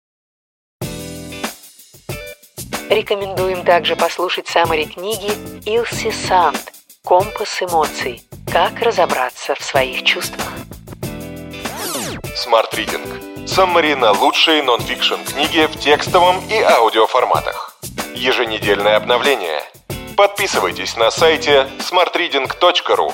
Рекомендуем 2.88 3.64
также 3.64 3.96
послушать 3.96 4.46
саммари 4.46 4.84
книги 4.84 5.32
Илси 5.68 6.12
Санд 6.12 6.72
«Компас 7.04 7.60
эмоций. 7.60 8.22
Как 8.52 8.80
разобраться 8.80 9.56
в 9.56 9.62
своих 9.62 10.04
чувствах». 10.04 10.52
Smart 12.36 12.72
Reading. 12.74 13.46
Саммари 13.46 13.96
на 13.96 14.12
лучшие 14.12 14.62
нонфикшн 14.62 15.16
книги 15.26 15.66
в 15.66 15.80
текстовом 15.80 16.36
и 16.48 16.62
аудиоформатах. 16.62 17.76
Еженедельное 18.14 18.96
обновление. 18.96 19.64
Подписывайтесь 20.16 20.96
на 20.96 21.10
сайте 21.10 21.68
smartreading.ru 21.80 23.12